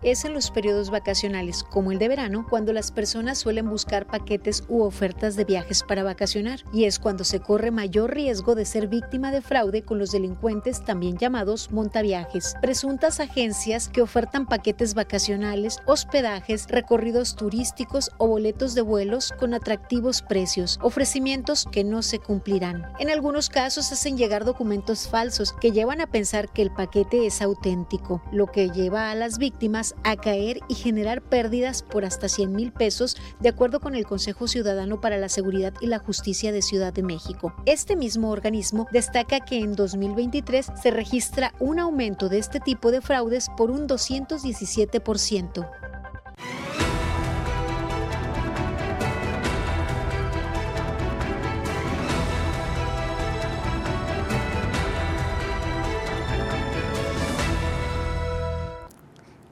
[0.04, 4.66] Es en los periodos vacacionales, como el de verano, cuando las personas suelen buscar paquetes
[4.68, 8.90] u ofertas de viajes para vacacionar, y es cuando se corre mayor riesgo de ser
[8.90, 15.80] víctima de fraude con los delincuentes también llamados montaviajes, presuntas agencias que ofertan paquetes vacacionales,
[15.86, 22.86] hospedajes, recorridos turísticos o boletos de vuelos con atractivos precios, ofrecimientos que no se cumplirán.
[23.00, 27.42] En algunos casos hacen llegar documentos falsos que llevan a pensar que el paquete es
[27.42, 32.52] auténtico, lo que lleva a las víctimas a caer y generar pérdidas por hasta 100
[32.52, 36.62] mil pesos, de acuerdo con el Consejo Ciudadano para la Seguridad y la Justicia de
[36.62, 37.54] Ciudad de México.
[37.66, 43.02] Este mismo organismo destaca que en 2023 se registra un aumento de este tipo de
[43.02, 45.93] fraudes por un 217%.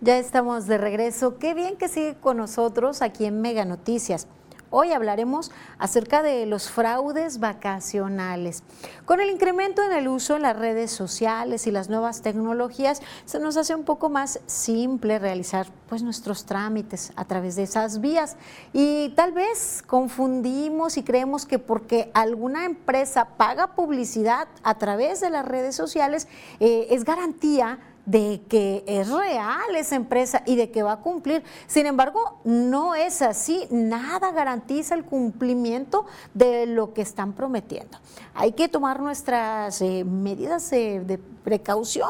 [0.03, 1.37] Ya estamos de regreso.
[1.37, 4.25] Qué bien que sigue con nosotros aquí en Mega Noticias.
[4.71, 8.63] Hoy hablaremos acerca de los fraudes vacacionales.
[9.05, 13.37] Con el incremento en el uso en las redes sociales y las nuevas tecnologías, se
[13.37, 18.37] nos hace un poco más simple realizar pues, nuestros trámites a través de esas vías.
[18.73, 25.29] Y tal vez confundimos y creemos que porque alguna empresa paga publicidad a través de
[25.29, 26.27] las redes sociales,
[26.59, 31.43] eh, es garantía de que es real esa empresa y de que va a cumplir.
[31.67, 33.67] Sin embargo, no es así.
[33.69, 37.97] Nada garantiza el cumplimiento de lo que están prometiendo.
[38.33, 42.09] Hay que tomar nuestras eh, medidas de precaución.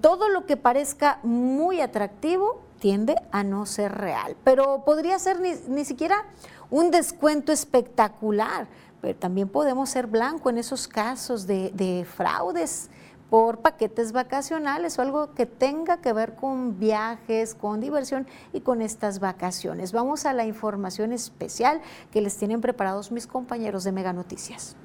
[0.00, 5.84] Todo lo que parezca muy atractivo tiende a no ser real, pero podría ser ni,
[5.84, 6.24] siquiera
[6.68, 8.66] un descuento espectacular.
[9.00, 12.88] Pero también podemos ser blanco en esos casos de fraudes
[13.32, 18.82] por paquetes vacacionales o algo que tenga que ver con viajes, con diversión y con
[18.82, 19.92] estas vacaciones.
[19.92, 21.80] Vamos a la información especial
[22.10, 24.76] que les tienen preparados mis compañeros de Mega Noticias.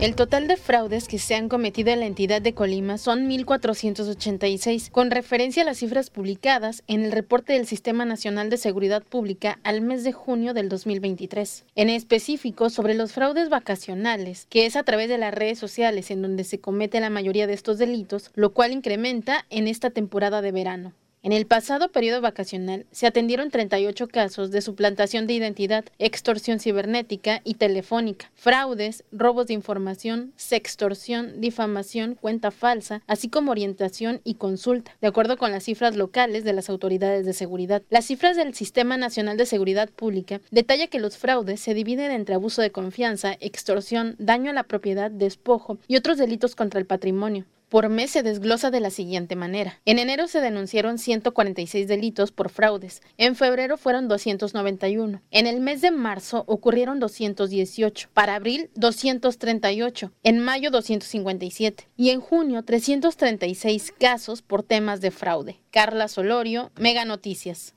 [0.00, 4.90] El total de fraudes que se han cometido en la entidad de Colima son 1.486,
[4.90, 9.58] con referencia a las cifras publicadas en el reporte del Sistema Nacional de Seguridad Pública
[9.62, 11.66] al mes de junio del 2023.
[11.76, 16.22] En específico, sobre los fraudes vacacionales, que es a través de las redes sociales en
[16.22, 20.50] donde se comete la mayoría de estos delitos, lo cual incrementa en esta temporada de
[20.50, 20.94] verano.
[21.22, 27.42] En el pasado periodo vacacional se atendieron 38 casos de suplantación de identidad, extorsión cibernética
[27.44, 34.96] y telefónica, fraudes, robos de información, sextorsión, difamación, cuenta falsa, así como orientación y consulta,
[35.02, 37.82] de acuerdo con las cifras locales de las autoridades de seguridad.
[37.90, 42.36] Las cifras del Sistema Nacional de Seguridad Pública detalla que los fraudes se dividen entre
[42.36, 47.44] abuso de confianza, extorsión, daño a la propiedad, despojo y otros delitos contra el patrimonio
[47.70, 49.80] por mes se desglosa de la siguiente manera.
[49.86, 55.80] En enero se denunciaron 146 delitos por fraudes, en febrero fueron 291, en el mes
[55.80, 64.42] de marzo ocurrieron 218, para abril 238, en mayo 257 y en junio 336 casos
[64.42, 65.60] por temas de fraude.
[65.70, 67.74] Carla Solorio, Mega Noticias.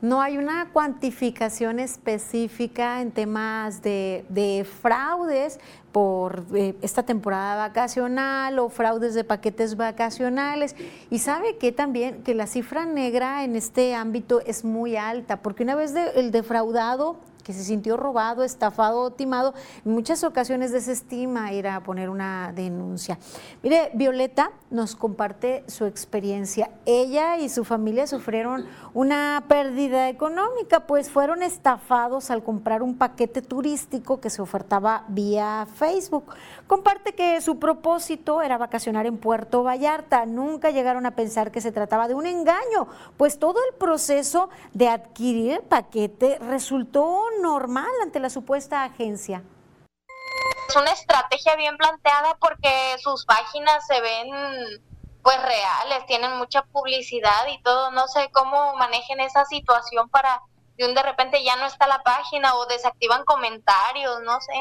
[0.00, 5.58] No hay una cuantificación específica en temas de, fraudes
[5.90, 10.76] por eh, esta temporada vacacional o fraudes de paquetes vacacionales.
[11.10, 15.64] Y sabe que también que la cifra negra en este ámbito es muy alta, porque
[15.64, 17.16] una vez el defraudado
[17.48, 19.54] que se sintió robado, estafado o timado.
[19.86, 23.18] En muchas ocasiones desestima ir a poner una denuncia.
[23.62, 26.70] Mire, Violeta nos comparte su experiencia.
[26.84, 33.40] Ella y su familia sufrieron una pérdida económica, pues fueron estafados al comprar un paquete
[33.40, 36.24] turístico que se ofertaba vía Facebook.
[36.66, 40.26] Comparte que su propósito era vacacionar en Puerto Vallarta.
[40.26, 44.90] Nunca llegaron a pensar que se trataba de un engaño, pues todo el proceso de
[44.90, 49.42] adquirir el paquete resultó normal ante la supuesta agencia.
[50.68, 54.28] Es una estrategia bien planteada porque sus páginas se ven
[55.22, 60.40] pues reales, tienen mucha publicidad y todo, no sé cómo manejen esa situación para
[60.76, 64.52] de un de repente ya no está la página o desactivan comentarios, no sé.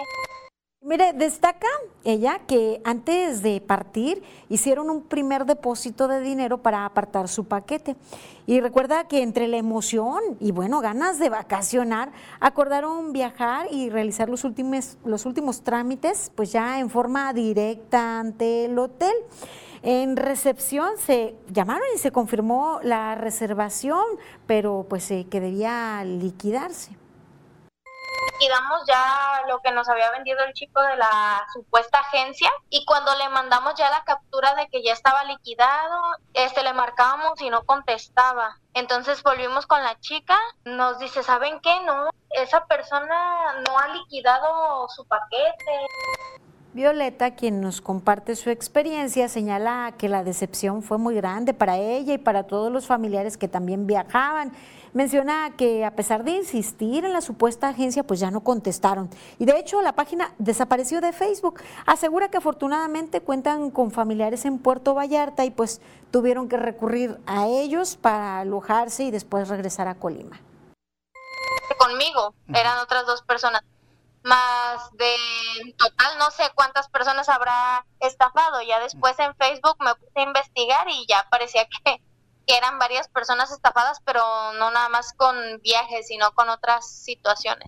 [0.87, 1.67] Mire, destaca
[2.05, 7.97] ella que antes de partir hicieron un primer depósito de dinero para apartar su paquete.
[8.45, 14.29] Y recuerda que entre la emoción y bueno, ganas de vacacionar, acordaron viajar y realizar
[14.29, 19.13] los últimos, los últimos trámites, pues ya en forma directa ante el hotel.
[19.83, 24.05] En recepción se llamaron y se confirmó la reservación,
[24.45, 26.95] pero pues eh, que debía liquidarse
[28.31, 33.15] liquidamos ya lo que nos había vendido el chico de la supuesta agencia y cuando
[33.15, 37.63] le mandamos ya la captura de que ya estaba liquidado, este le marcábamos y no
[37.63, 38.57] contestaba.
[38.73, 41.79] Entonces volvimos con la chica, nos dice, ¿saben qué?
[41.81, 45.87] No, esa persona no ha liquidado su paquete.
[46.73, 52.13] Violeta, quien nos comparte su experiencia, señala que la decepción fue muy grande para ella
[52.13, 54.51] y para todos los familiares que también viajaban
[54.97, 59.11] Menciona que a pesar de insistir en la supuesta agencia, pues ya no contestaron.
[59.37, 61.61] Y de hecho la página desapareció de Facebook.
[61.85, 67.45] Asegura que afortunadamente cuentan con familiares en Puerto Vallarta y pues tuvieron que recurrir a
[67.45, 70.41] ellos para alojarse y después regresar a Colima.
[71.77, 73.61] Conmigo eran otras dos personas
[74.23, 78.63] más de total no sé cuántas personas habrá estafado.
[78.63, 82.01] Ya después en Facebook me puse a investigar y ya parecía que
[82.47, 84.21] que eran varias personas estafadas, pero
[84.53, 87.67] no nada más con viajes, sino con otras situaciones.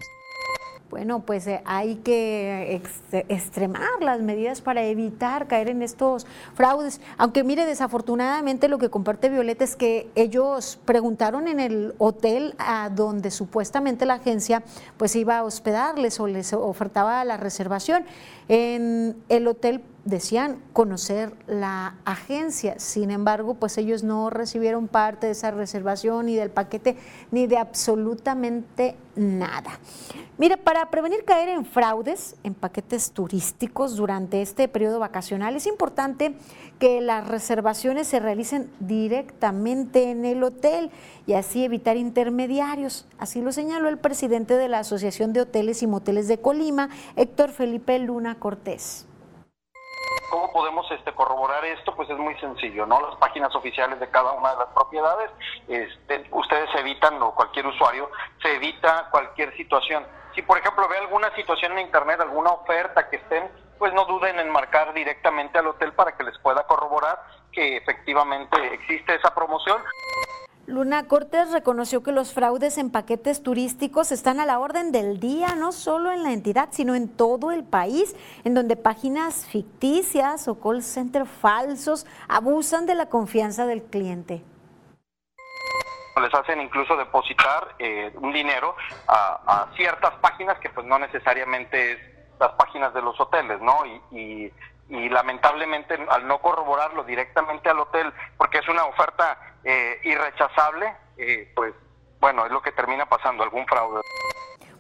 [0.90, 6.26] Bueno, pues eh, hay que extremar las medidas para evitar caer en estos
[6.56, 7.00] fraudes.
[7.20, 12.90] Aunque mire, desafortunadamente lo que comparte Violeta es que ellos preguntaron en el hotel a
[12.90, 14.64] donde supuestamente la agencia
[14.98, 18.04] pues iba a hospedarles o les ofertaba la reservación.
[18.48, 25.34] En el hotel decían conocer la agencia, sin embargo, pues ellos no recibieron parte de
[25.34, 26.98] esa reservación ni del paquete
[27.32, 29.80] ni de absolutamente nada.
[30.38, 36.34] Mire, para prevenir caer en fraudes en paquetes turísticos durante este periodo vacacional, es importante
[36.80, 40.92] que las reservaciones se realicen directamente en el hotel
[41.28, 43.06] y así evitar intermediarios.
[43.18, 47.50] Así lo señaló el presidente de la Asociación de Hoteles y Moteles de Colima, Héctor
[47.50, 49.09] Felipe Luna Cortés.
[50.30, 51.96] ¿Cómo podemos este, corroborar esto?
[51.96, 53.02] Pues es muy sencillo, ¿no?
[53.02, 55.32] Las páginas oficiales de cada una de las propiedades,
[55.68, 58.10] este, ustedes evitan, o cualquier usuario,
[58.42, 60.06] se evita cualquier situación.
[60.36, 63.50] Si, por ejemplo, ve alguna situación en Internet, alguna oferta que estén,
[63.80, 68.74] pues no duden en marcar directamente al hotel para que les pueda corroborar que efectivamente
[68.74, 69.82] existe esa promoción.
[70.70, 75.56] Luna Cortés reconoció que los fraudes en paquetes turísticos están a la orden del día,
[75.56, 80.60] no solo en la entidad, sino en todo el país, en donde páginas ficticias o
[80.62, 84.44] call center falsos abusan de la confianza del cliente.
[86.22, 88.76] Les hacen incluso depositar eh, un dinero
[89.08, 92.00] a, ciertas páginas que pues no necesariamente es
[92.40, 93.86] las páginas de los hoteles, ¿no?
[94.12, 94.52] y
[94.90, 101.52] y lamentablemente al no corroborarlo directamente al hotel, porque es una oferta eh, irrechazable, eh,
[101.56, 101.74] pues
[102.20, 104.02] bueno, es lo que termina pasando, algún fraude.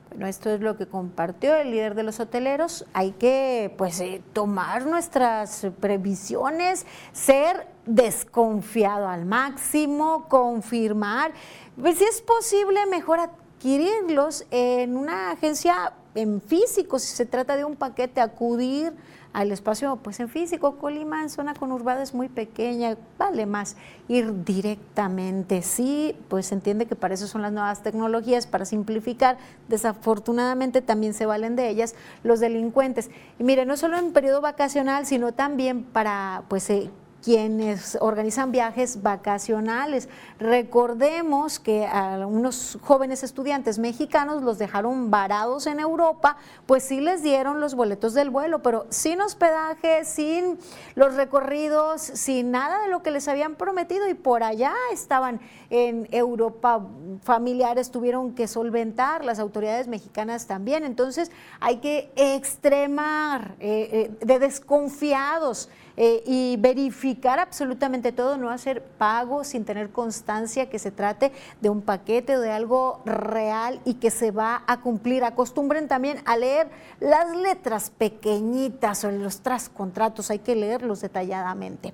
[0.10, 2.86] Bueno, esto es lo que compartió el líder de los hoteleros.
[2.94, 11.32] Hay que pues eh, tomar nuestras previsiones, ser desconfiado al máximo, confirmar.
[11.80, 17.64] Pues si es posible, mejor adquirirlos en una agencia en físico, si se trata de
[17.64, 18.94] un paquete, acudir
[19.34, 20.78] al espacio pues en físico.
[20.78, 23.76] Colima en zona conurbada es muy pequeña, vale más
[24.08, 25.62] ir directamente.
[25.62, 29.38] Sí, pues se entiende que para eso son las nuevas tecnologías, para simplificar.
[29.68, 33.10] Desafortunadamente también se valen de ellas los delincuentes.
[33.38, 36.90] Y mire, no solo en periodo vacacional, sino también para pues eh,
[37.24, 40.10] quienes organizan viajes vacacionales.
[40.40, 47.22] Recordemos que a unos jóvenes estudiantes mexicanos los dejaron varados en Europa, pues sí les
[47.24, 50.58] dieron los boletos del vuelo, pero sin hospedaje, sin
[50.96, 55.40] los recorridos, sin nada de lo que les habían prometido y por allá estaban
[55.70, 56.86] en Europa,
[57.22, 64.40] familiares tuvieron que solventar, las autoridades mexicanas también, entonces hay que extremar eh, eh, de
[64.40, 65.70] desconfiados
[66.02, 71.70] eh, y verificar absolutamente todo, no hacer pagos sin tener constancia que se trate de
[71.70, 75.26] un paquete o de algo real y que se va a cumplir.
[75.26, 76.70] Acostumbren también a leer
[77.02, 81.94] las letras pequeñitas o los trascontratos, hay que leerlos detalladamente.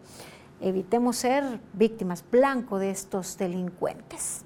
[0.62, 4.46] Evitemos ser víctimas blanco de estos delincuentes.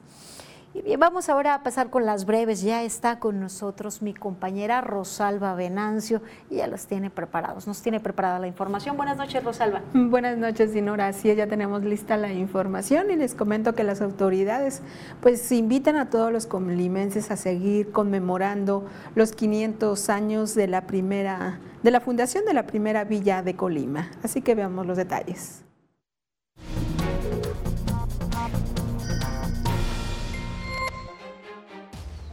[0.85, 2.61] Y vamos ahora a pasar con las breves.
[2.61, 7.67] Ya está con nosotros mi compañera Rosalba Venancio y ya los tiene preparados.
[7.67, 8.97] Nos tiene preparada la información.
[8.97, 9.81] Buenas noches, Rosalba.
[9.93, 11.11] Buenas noches, Dinora.
[11.13, 14.81] Sí, ya tenemos lista la información y les comento que las autoridades
[15.21, 21.59] pues invitan a todos los colimenses a seguir conmemorando los 500 años de la primera
[21.83, 24.09] de la fundación de la primera villa de Colima.
[24.21, 25.63] Así que veamos los detalles.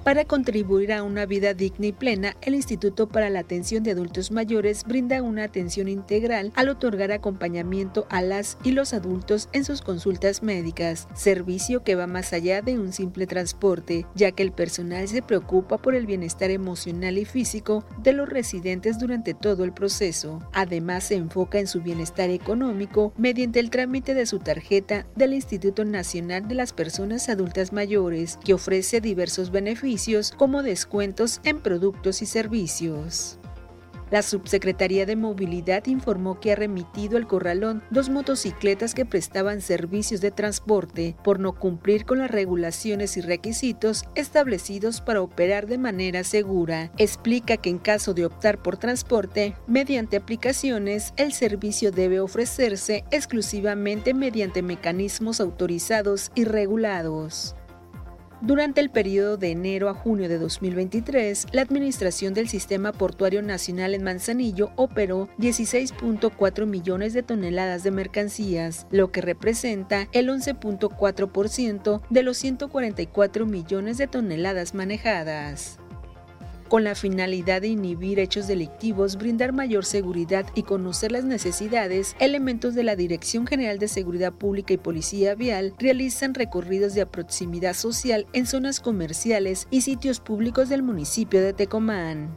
[0.06, 4.30] Para contribuir a una vida digna y plena, el Instituto para la Atención de Adultos
[4.30, 9.82] Mayores brinda una atención integral al otorgar acompañamiento a las y los adultos en sus
[9.82, 15.08] consultas médicas, servicio que va más allá de un simple transporte, ya que el personal
[15.08, 20.38] se preocupa por el bienestar emocional y físico de los residentes durante todo el proceso.
[20.52, 25.84] Además, se enfoca en su bienestar económico mediante el trámite de su tarjeta del Instituto
[25.84, 29.95] Nacional de las Personas Adultas Mayores, que ofrece diversos beneficios
[30.36, 33.38] como descuentos en productos y servicios.
[34.10, 40.20] La Subsecretaría de Movilidad informó que ha remitido al corralón dos motocicletas que prestaban servicios
[40.20, 46.22] de transporte por no cumplir con las regulaciones y requisitos establecidos para operar de manera
[46.22, 46.92] segura.
[46.98, 54.14] Explica que en caso de optar por transporte mediante aplicaciones, el servicio debe ofrecerse exclusivamente
[54.14, 57.56] mediante mecanismos autorizados y regulados.
[58.42, 63.94] Durante el periodo de enero a junio de 2023, la Administración del Sistema Portuario Nacional
[63.94, 72.22] en Manzanillo operó 16.4 millones de toneladas de mercancías, lo que representa el 11.4% de
[72.22, 75.78] los 144 millones de toneladas manejadas
[76.68, 82.74] con la finalidad de inhibir hechos delictivos, brindar mayor seguridad y conocer las necesidades, elementos
[82.74, 88.26] de la Dirección General de Seguridad Pública y Policía Vial realizan recorridos de proximidad social
[88.32, 92.36] en zonas comerciales y sitios públicos del municipio de Tecomán.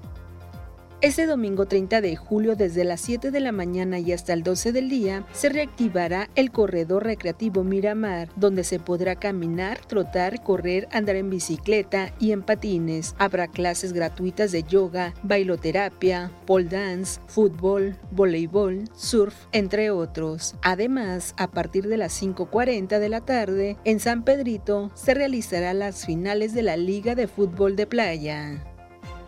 [1.01, 4.73] Este domingo 30 de julio desde las 7 de la mañana y hasta el 12
[4.73, 11.15] del día se reactivará el corredor recreativo Miramar, donde se podrá caminar, trotar, correr, andar
[11.15, 13.15] en bicicleta y en patines.
[13.17, 20.55] Habrá clases gratuitas de yoga, bailoterapia, pole dance, fútbol, voleibol, surf, entre otros.
[20.63, 26.05] Además, a partir de las 5.40 de la tarde, en San Pedrito se realizará las
[26.05, 28.65] finales de la Liga de Fútbol de Playa.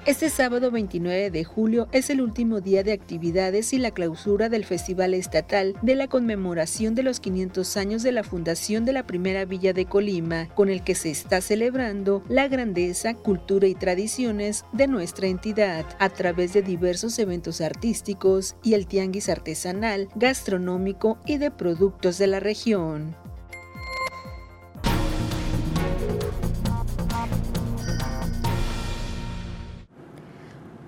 [0.08, 4.66] Este sábado 29 de julio es el último día de actividades y la clausura del
[4.66, 9.46] Festival Estatal de la conmemoración de los 500 años de la fundación de la primera
[9.46, 14.88] villa de Colima, con el que se está celebrando la grandeza, cultura y tradiciones de
[14.88, 21.52] nuestra entidad a través de diversos eventos artísticos y el tianguis artesanal, gastronómico y de
[21.52, 23.16] productos de la región.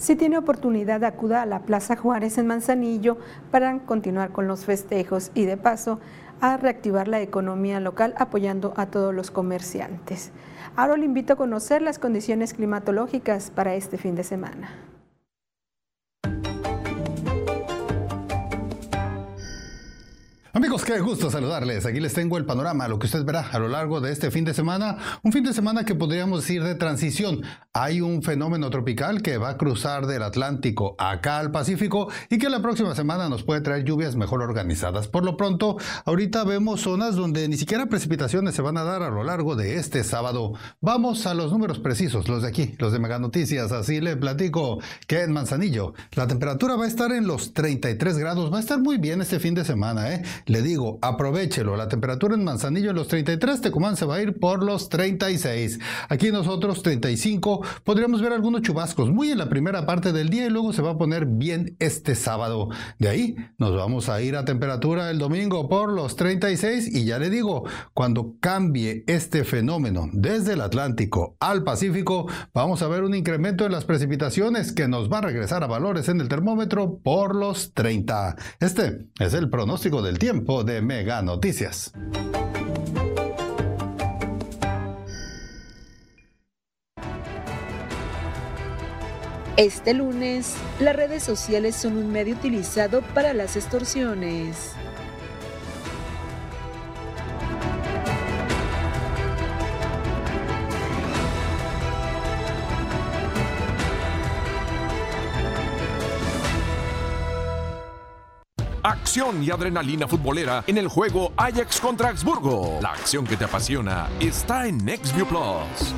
[0.04, 3.16] Si tiene oportunidad, acuda a la Plaza Juárez en Manzanillo
[3.51, 6.01] para continuar con los festejos y de paso
[6.41, 10.34] a reactivar la economía local apoyando a todos los comerciantes.
[10.76, 14.72] Ahora le invito a conocer las condiciones climatológicas para este fin de semana.
[20.56, 21.84] Amigos, qué gusto saludarles.
[21.88, 24.45] Aquí les tengo el panorama, lo que usted verá a lo largo de este fin
[24.45, 24.97] de semana.
[25.24, 27.41] Un fin de semana que podríamos decir de transición.
[27.74, 32.51] Hay un fenómeno tropical que va a cruzar del Atlántico acá al Pacífico y que
[32.51, 35.08] la próxima semana nos puede traer lluvias mejor organizadas.
[35.08, 39.10] Por lo pronto, ahorita vemos zonas donde ni siquiera precipitaciones se van a dar a
[39.10, 40.54] lo largo de este sábado.
[40.82, 43.72] Vamos a los números precisos, los de aquí, los de Mega Noticias.
[43.72, 44.78] Así le platico
[45.08, 48.54] que en Manzanillo la temperatura va a estar en los 33 grados.
[48.54, 50.22] Va a estar muy bien este fin de semana, ¿eh?
[50.46, 51.76] Le digo, aprovechelo.
[51.78, 55.80] La temperatura en Manzanillo en los 33, Tecumán se va a ir por los 36.
[56.10, 57.66] Aquí nosotros 35.
[57.84, 60.91] Podríamos ver algunos chubascos muy en la primera parte del día y luego se va
[60.91, 62.70] a poner bien este sábado.
[63.00, 67.20] De ahí nos vamos a ir a temperatura el domingo por los 36 y ya
[67.20, 67.64] le digo,
[67.94, 73.72] cuando cambie este fenómeno desde el Atlántico al Pacífico, vamos a ver un incremento en
[73.72, 78.36] las precipitaciones que nos va a regresar a valores en el termómetro por los 30.
[78.60, 81.93] Este es el pronóstico del tiempo de Mega Noticias.
[89.57, 94.73] Este lunes, las redes sociales son un medio utilizado para las extorsiones.
[109.14, 112.80] Acción y adrenalina futbolera en el juego Ajax contra Augsburgo.
[112.82, 115.93] La acción que te apasiona está en NextView Plus.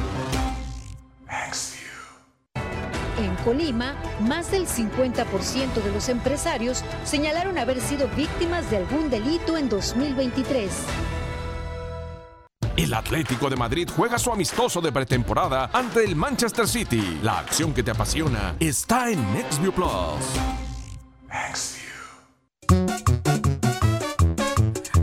[3.18, 9.56] En Colima, más del 50% de los empresarios señalaron haber sido víctimas de algún delito
[9.56, 10.70] en 2023.
[12.76, 17.20] El Atlético de Madrid juega su amistoso de pretemporada ante el Manchester City.
[17.24, 19.88] La acción que te apasiona está en NextView Plus.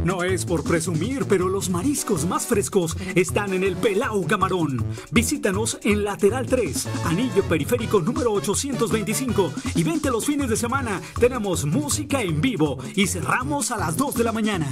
[0.05, 4.85] No es por presumir, pero los mariscos más frescos están en el Pelao Camarón.
[5.13, 11.01] Visítanos en Lateral 3, Anillo Periférico número 825 y vente los fines de semana.
[11.21, 14.67] Tenemos música en vivo y cerramos a las 2 de la mañana.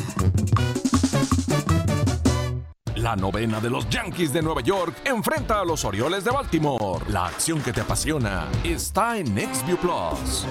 [2.97, 7.05] La novena de los Yankees de Nueva York enfrenta a los Orioles de Baltimore.
[7.09, 10.45] La acción que te apasiona está en NextView Plus.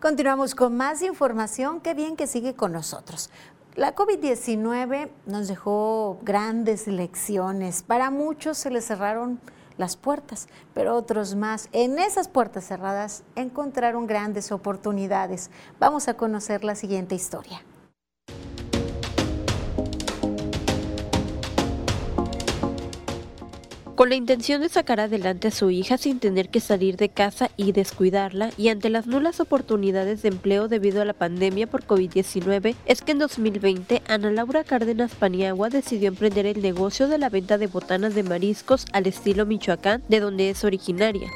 [0.00, 1.82] Continuamos con más información.
[1.82, 3.28] Qué bien que sigue con nosotros.
[3.74, 7.82] La COVID-19 nos dejó grandes lecciones.
[7.82, 9.38] Para muchos se les cerraron
[9.76, 15.50] las puertas, pero otros más en esas puertas cerradas encontraron grandes oportunidades.
[15.78, 17.60] Vamos a conocer la siguiente historia.
[24.00, 27.50] Con la intención de sacar adelante a su hija sin tener que salir de casa
[27.58, 32.76] y descuidarla, y ante las nulas oportunidades de empleo debido a la pandemia por COVID-19,
[32.86, 37.58] es que en 2020 Ana Laura Cárdenas Paniagua decidió emprender el negocio de la venta
[37.58, 41.30] de botanas de mariscos al estilo Michoacán, de donde es originaria.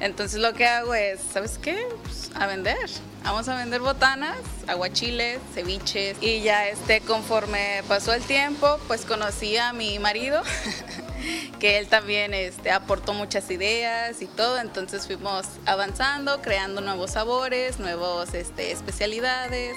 [0.00, 1.86] Entonces lo que hago es, ¿sabes qué?
[2.02, 2.90] Pues, a vender.
[3.22, 9.56] Vamos a vender botanas, aguachiles, ceviches y ya este conforme pasó el tiempo, pues conocí
[9.58, 10.42] a mi marido.
[11.58, 17.78] que él también este, aportó muchas ideas y todo, entonces fuimos avanzando, creando nuevos sabores,
[17.78, 19.76] nuevas este, especialidades.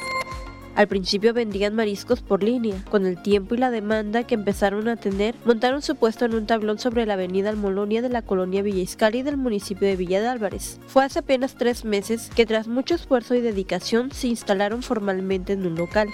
[0.77, 2.83] Al principio vendían mariscos por línea.
[2.91, 6.45] Con el tiempo y la demanda que empezaron a tener, montaron su puesto en un
[6.45, 10.27] tablón sobre la avenida Almolonia de la colonia Villa Iscali del municipio de Villa de
[10.27, 10.79] Álvarez.
[10.85, 15.65] Fue hace apenas tres meses que tras mucho esfuerzo y dedicación se instalaron formalmente en
[15.65, 16.09] un local.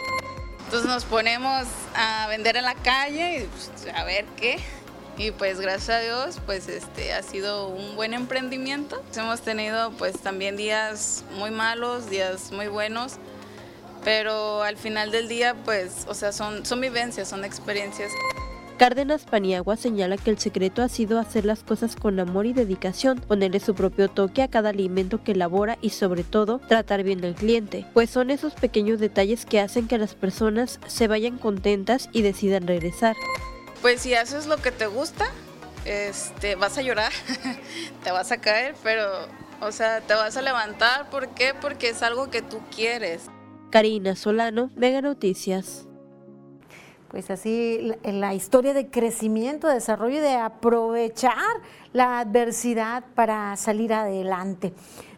[0.63, 4.59] Entonces nos ponemos a vender en la calle y pues, a ver qué,
[5.17, 9.01] y pues gracias a Dios pues este ha sido un buen emprendimiento.
[9.15, 13.17] Hemos tenido pues también días muy malos, días muy buenos,
[14.03, 18.11] pero al final del día pues o sea son, son vivencias, son experiencias.
[18.77, 23.19] Cárdenas Paniagua señala que el secreto ha sido hacer las cosas con amor y dedicación,
[23.19, 27.35] ponerle su propio toque a cada alimento que elabora y sobre todo tratar bien al
[27.35, 32.23] cliente, pues son esos pequeños detalles que hacen que las personas se vayan contentas y
[32.23, 33.15] decidan regresar
[33.83, 35.25] pues si haces lo que te gusta,
[35.83, 37.11] este, vas a llorar,
[38.03, 39.05] te vas a caer, pero,
[39.59, 41.09] o sea, te vas a levantar.
[41.09, 41.53] ¿Por qué?
[41.59, 43.25] Porque es algo que tú quieres.
[43.71, 45.85] Karina Solano, Mega Noticias.
[47.09, 51.33] Pues así, la historia de crecimiento, de desarrollo y de aprovechar
[51.91, 54.73] la adversidad para salir adelante.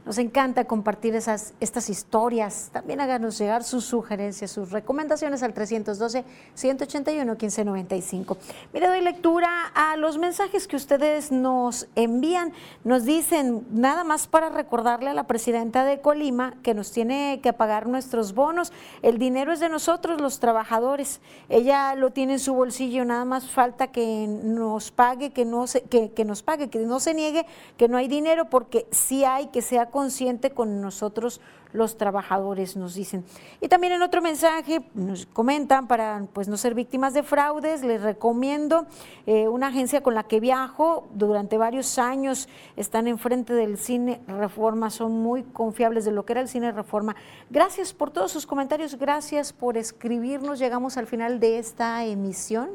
[0.06, 2.70] Nos encanta compartir esas, estas historias.
[2.72, 8.38] También háganos llegar sus sugerencias, sus recomendaciones al 312-181-1595.
[8.74, 12.54] Mire, doy lectura a los mensajes que ustedes nos envían.
[12.84, 17.54] Nos dicen, nada más para recordarle a la presidenta de Colima que nos tiene que
[17.54, 18.72] pagar nuestros bonos.
[19.02, 21.22] El dinero es de nosotros, los trabajadores.
[21.50, 25.82] Ella lo tiene en su bolsillo, nada más falta que nos pague, que no se,
[25.82, 27.46] que, que nos pague, que no se niegue
[27.78, 31.40] que no hay dinero, porque sí hay que sea consciente con nosotros
[31.76, 33.24] los trabajadores, nos dicen.
[33.62, 38.02] Y también en otro mensaje nos comentan para pues, no ser víctimas de fraudes, les
[38.02, 38.88] recomiendo
[39.26, 44.90] eh, una agencia con la que viajo durante varios años, están enfrente del cine Reforma,
[44.90, 47.16] son muy confiables de lo que era el cine Reforma.
[47.50, 52.70] Gracias por todos sus comentarios, gracias por escribirnos, llegamos al final de esta emisión.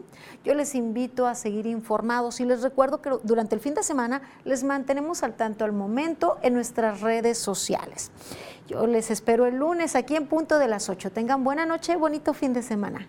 [0.45, 4.23] Yo les invito a seguir informados y les recuerdo que durante el fin de semana
[4.45, 8.11] les mantenemos al tanto al momento en nuestras redes sociales.
[8.71, 11.11] Yo les espero el lunes aquí en punto de las 8.
[11.11, 13.09] Tengan buena noche bonito fin de semana.